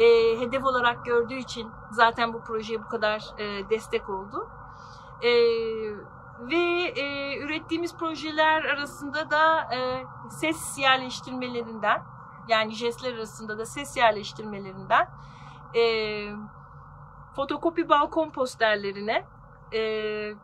e, 0.00 0.40
hedef 0.40 0.64
olarak 0.64 1.04
gördüğü 1.04 1.34
için 1.34 1.70
zaten 1.90 2.34
bu 2.34 2.42
projeye 2.42 2.82
bu 2.82 2.88
kadar 2.88 3.22
e, 3.38 3.70
destek 3.70 4.08
oldu. 4.08 4.48
E, 5.22 5.30
ve 6.40 6.92
e, 6.96 7.38
ürettiğimiz 7.38 7.96
projeler 7.96 8.64
arasında 8.64 9.30
da 9.30 9.74
e, 9.74 10.04
ses 10.30 10.78
yerleştirmelerinden, 10.78 12.02
yani 12.48 12.74
jestler 12.74 13.14
arasında 13.14 13.58
da 13.58 13.66
ses 13.66 13.96
yerleştirmelerinden, 13.96 15.08
e, 15.74 15.82
fotokopi 17.36 17.88
balkon 17.88 18.30
posterlerine, 18.30 19.24
e, 19.72 19.80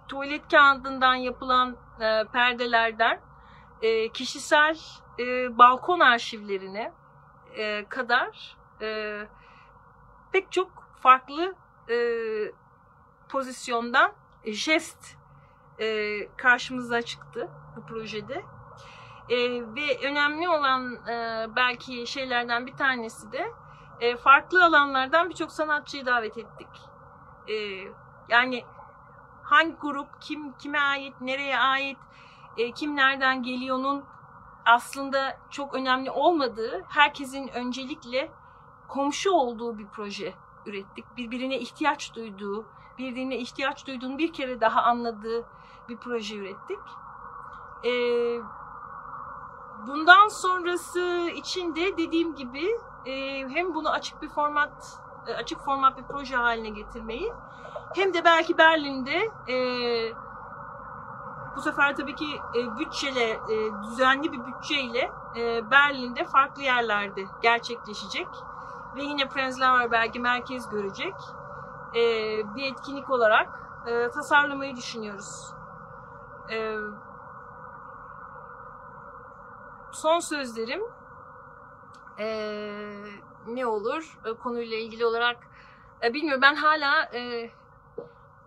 tuvalet 0.09 0.49
kağıdından 0.51 1.15
yapılan 1.15 1.77
e, 2.01 2.25
perdelerden, 2.33 3.21
e, 3.83 4.09
kişisel 4.09 4.79
e, 5.19 5.59
balkon 5.59 6.01
arşivlerine 6.01 6.93
e, 7.57 7.85
kadar 7.89 8.57
e, 8.81 9.21
pek 10.33 10.53
çok 10.53 10.71
farklı 11.01 11.55
e, 11.91 11.97
pozisyondan 13.29 14.13
jest 14.45 15.17
e, 15.81 16.19
karşımıza 16.37 17.03
çıktı 17.03 17.49
bu 17.77 17.87
projede. 17.87 18.45
E, 19.29 19.37
ve 19.51 20.09
önemli 20.09 20.49
olan 20.49 20.95
e, 21.09 21.47
belki 21.57 22.07
şeylerden 22.07 22.67
bir 22.67 22.77
tanesi 22.77 23.33
de 23.33 23.53
e, 24.01 24.17
farklı 24.17 24.65
alanlardan 24.65 25.31
birçok 25.31 25.53
sanatçıyı 25.53 26.07
davet 26.07 26.39
ettik. 26.39 26.69
E, 27.49 27.55
yani 28.29 28.65
hangi 29.43 29.77
grup, 29.77 30.09
kim 30.21 30.53
kime 30.53 30.81
ait, 30.81 31.21
nereye 31.21 31.59
ait, 31.59 31.99
e, 32.57 32.73
kim 32.73 32.97
nereden 32.97 33.43
geliyor'nun 33.43 34.05
aslında 34.65 35.39
çok 35.51 35.75
önemli 35.75 36.11
olmadığı, 36.11 36.85
herkesin 36.89 37.49
öncelikle 37.49 38.31
komşu 38.89 39.31
olduğu 39.31 39.79
bir 39.79 39.87
proje 39.87 40.35
ürettik. 40.67 41.17
Birbirine 41.17 41.59
ihtiyaç 41.59 42.15
duyduğu, 42.15 42.67
birbirine 42.99 43.37
ihtiyaç 43.37 43.87
duyduğunu 43.87 44.19
bir 44.19 44.33
kere 44.33 44.61
daha 44.61 44.83
anladığı 44.83 45.45
bir 45.89 45.97
proje 45.97 46.37
ürettik. 46.37 46.79
E, 47.85 47.93
bundan 49.87 50.29
sonrası 50.29 51.31
için 51.35 51.75
de 51.77 51.97
dediğim 51.99 52.35
gibi 52.35 52.67
e, 53.07 53.45
hem 53.49 53.75
bunu 53.75 53.91
açık 53.91 54.23
bir 54.23 54.29
format, 54.29 54.99
e, 55.27 55.35
açık 55.35 55.61
format 55.61 55.99
bir 55.99 56.05
proje 56.05 56.37
haline 56.37 56.69
getirmeyi 56.69 57.33
hem 57.95 58.15
de 58.15 58.25
belki 58.25 58.59
Berlin'de 58.59 59.31
e, 59.49 59.57
bu 61.57 61.61
sefer 61.61 61.97
tabii 61.97 62.15
ki 62.15 62.41
e, 62.55 62.79
bütçeyle, 62.79 63.31
e, 63.31 63.83
düzenli 63.83 64.33
bir 64.33 64.47
bütçeyle 64.47 65.11
e, 65.37 65.71
Berlin'de 65.71 66.25
farklı 66.25 66.63
yerlerde 66.63 67.25
gerçekleşecek. 67.43 68.29
Ve 68.97 69.03
yine 69.03 69.29
Prenzlauer 69.29 69.91
belki 69.91 70.21
merkez 70.21 70.69
görecek 70.69 71.15
e, 71.95 72.01
bir 72.57 72.73
etkinlik 72.73 73.11
olarak 73.11 73.49
e, 73.87 74.11
tasarlamayı 74.11 74.77
düşünüyoruz. 74.77 75.53
E, 76.53 76.77
son 79.93 80.19
sözlerim 80.19 80.83
e, 82.19 82.29
ne 83.47 83.67
olur 83.67 84.19
e, 84.25 84.33
konuyla 84.33 84.77
ilgili 84.77 85.07
olarak 85.07 85.37
e, 86.03 86.15
bilmiyorum 86.15 86.43
ben 86.43 86.55
hala 86.55 87.11
e, 87.15 87.51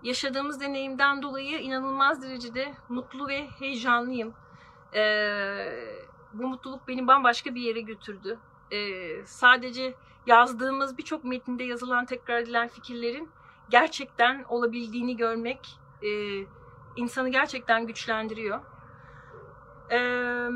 yaşadığımız 0.03 0.61
deneyimden 0.61 1.21
dolayı 1.21 1.59
inanılmaz 1.59 2.23
derecede 2.23 2.73
mutlu 2.89 3.27
ve 3.27 3.47
heyecanlıyım. 3.47 4.33
Ee, 4.93 5.95
bu 6.33 6.47
mutluluk 6.47 6.87
beni 6.87 7.07
bambaşka 7.07 7.55
bir 7.55 7.61
yere 7.61 7.81
götürdü. 7.81 8.39
Ee, 8.71 9.25
sadece 9.25 9.95
yazdığımız 10.25 10.97
birçok 10.97 11.23
metinde 11.23 11.63
yazılan 11.63 12.05
tekrar 12.05 12.39
edilen 12.39 12.67
fikirlerin 12.67 13.29
gerçekten 13.69 14.45
olabildiğini 14.49 15.17
görmek 15.17 15.79
e, 16.03 16.09
insanı 16.95 17.29
gerçekten 17.29 17.87
güçlendiriyor. 17.87 18.59
Ee, 19.91 20.47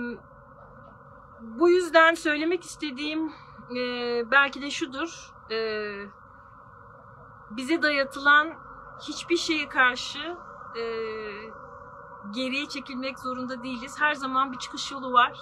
bu 1.42 1.70
yüzden 1.70 2.14
söylemek 2.14 2.64
istediğim 2.64 3.34
e, 3.78 3.82
belki 4.32 4.62
de 4.62 4.72
şudur. 4.72 5.34
E, 5.52 5.58
bize 7.52 7.82
dayatılan 7.82 8.54
hiçbir 9.08 9.38
şeye 9.38 9.70
karşı 9.70 10.38
e, 10.76 10.84
geriye 12.32 12.66
çekilmek 12.70 13.20
zorunda 13.20 13.64
değiliz. 13.64 14.02
Her 14.02 14.14
zaman 14.14 14.52
bir 14.52 14.58
çıkış 14.58 14.92
yolu 14.92 15.14
var. 15.14 15.40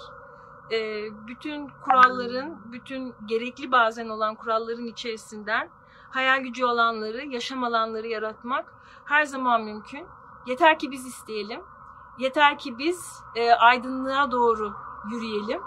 E, 0.72 1.08
bütün 1.28 1.68
kuralların, 1.68 2.72
bütün 2.72 3.16
gerekli 3.26 3.72
bazen 3.72 4.10
olan 4.10 4.36
kuralların 4.36 4.86
içerisinden 4.86 5.70
hayal 6.10 6.40
gücü 6.40 6.66
alanları, 6.66 7.26
yaşam 7.26 7.64
alanları 7.64 8.08
yaratmak 8.08 8.74
her 9.06 9.24
zaman 9.24 9.64
mümkün. 9.64 10.08
Yeter 10.48 10.80
ki 10.80 10.92
biz 10.92 11.06
isteyelim. 11.06 11.62
Yeter 12.20 12.58
ki 12.58 12.78
biz 12.78 13.24
e, 13.36 13.52
aydınlığa 13.54 14.32
doğru 14.32 14.74
yürüyelim. 15.12 15.62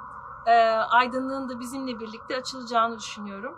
E, 0.47 0.53
aydınlığın 0.71 1.49
da 1.49 1.61
bizimle 1.61 2.01
birlikte 2.01 2.37
açılacağını 2.37 2.99
düşünüyorum. 2.99 3.57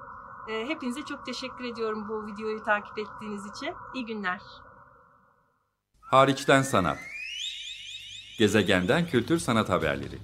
E, 0.49 0.67
hepinize 0.69 1.03
çok 1.03 1.27
teşekkür 1.27 1.65
ediyorum 1.65 2.09
bu 2.09 2.27
videoyu 2.27 2.63
takip 2.63 2.99
ettiğiniz 2.99 3.47
için. 3.47 3.75
İyi 3.95 4.07
günler. 4.07 4.41
Hariçten 6.01 6.63
sanat. 6.63 6.99
Gezegenden 8.39 9.07
kültür 9.07 9.39
sanat 9.39 9.69
haberleri. 9.69 10.19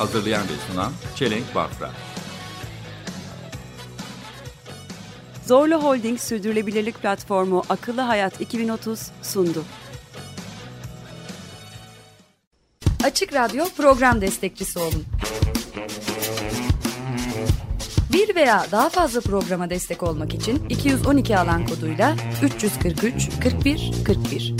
Hazırlayan 0.00 0.42
ve 0.42 0.72
sunan 0.72 0.92
Çelenk 1.16 1.54
Bafra. 1.54 1.90
Zorlu 5.46 5.82
Holding 5.82 6.20
Sürdürülebilirlik 6.20 7.02
Platformu 7.02 7.62
Akıllı 7.68 8.00
Hayat 8.00 8.40
2030 8.40 9.00
sundu. 9.22 9.64
Açık 13.04 13.34
Radyo 13.34 13.64
program 13.76 14.20
destekçisi 14.20 14.78
olun. 14.78 15.04
Bir 18.12 18.34
veya 18.34 18.66
daha 18.72 18.88
fazla 18.88 19.20
programa 19.20 19.70
destek 19.70 20.02
olmak 20.02 20.34
için 20.34 20.68
212 20.68 21.38
alan 21.38 21.66
koduyla 21.66 22.16
343 22.42 23.28
41 23.42 23.92
41. 24.06 24.54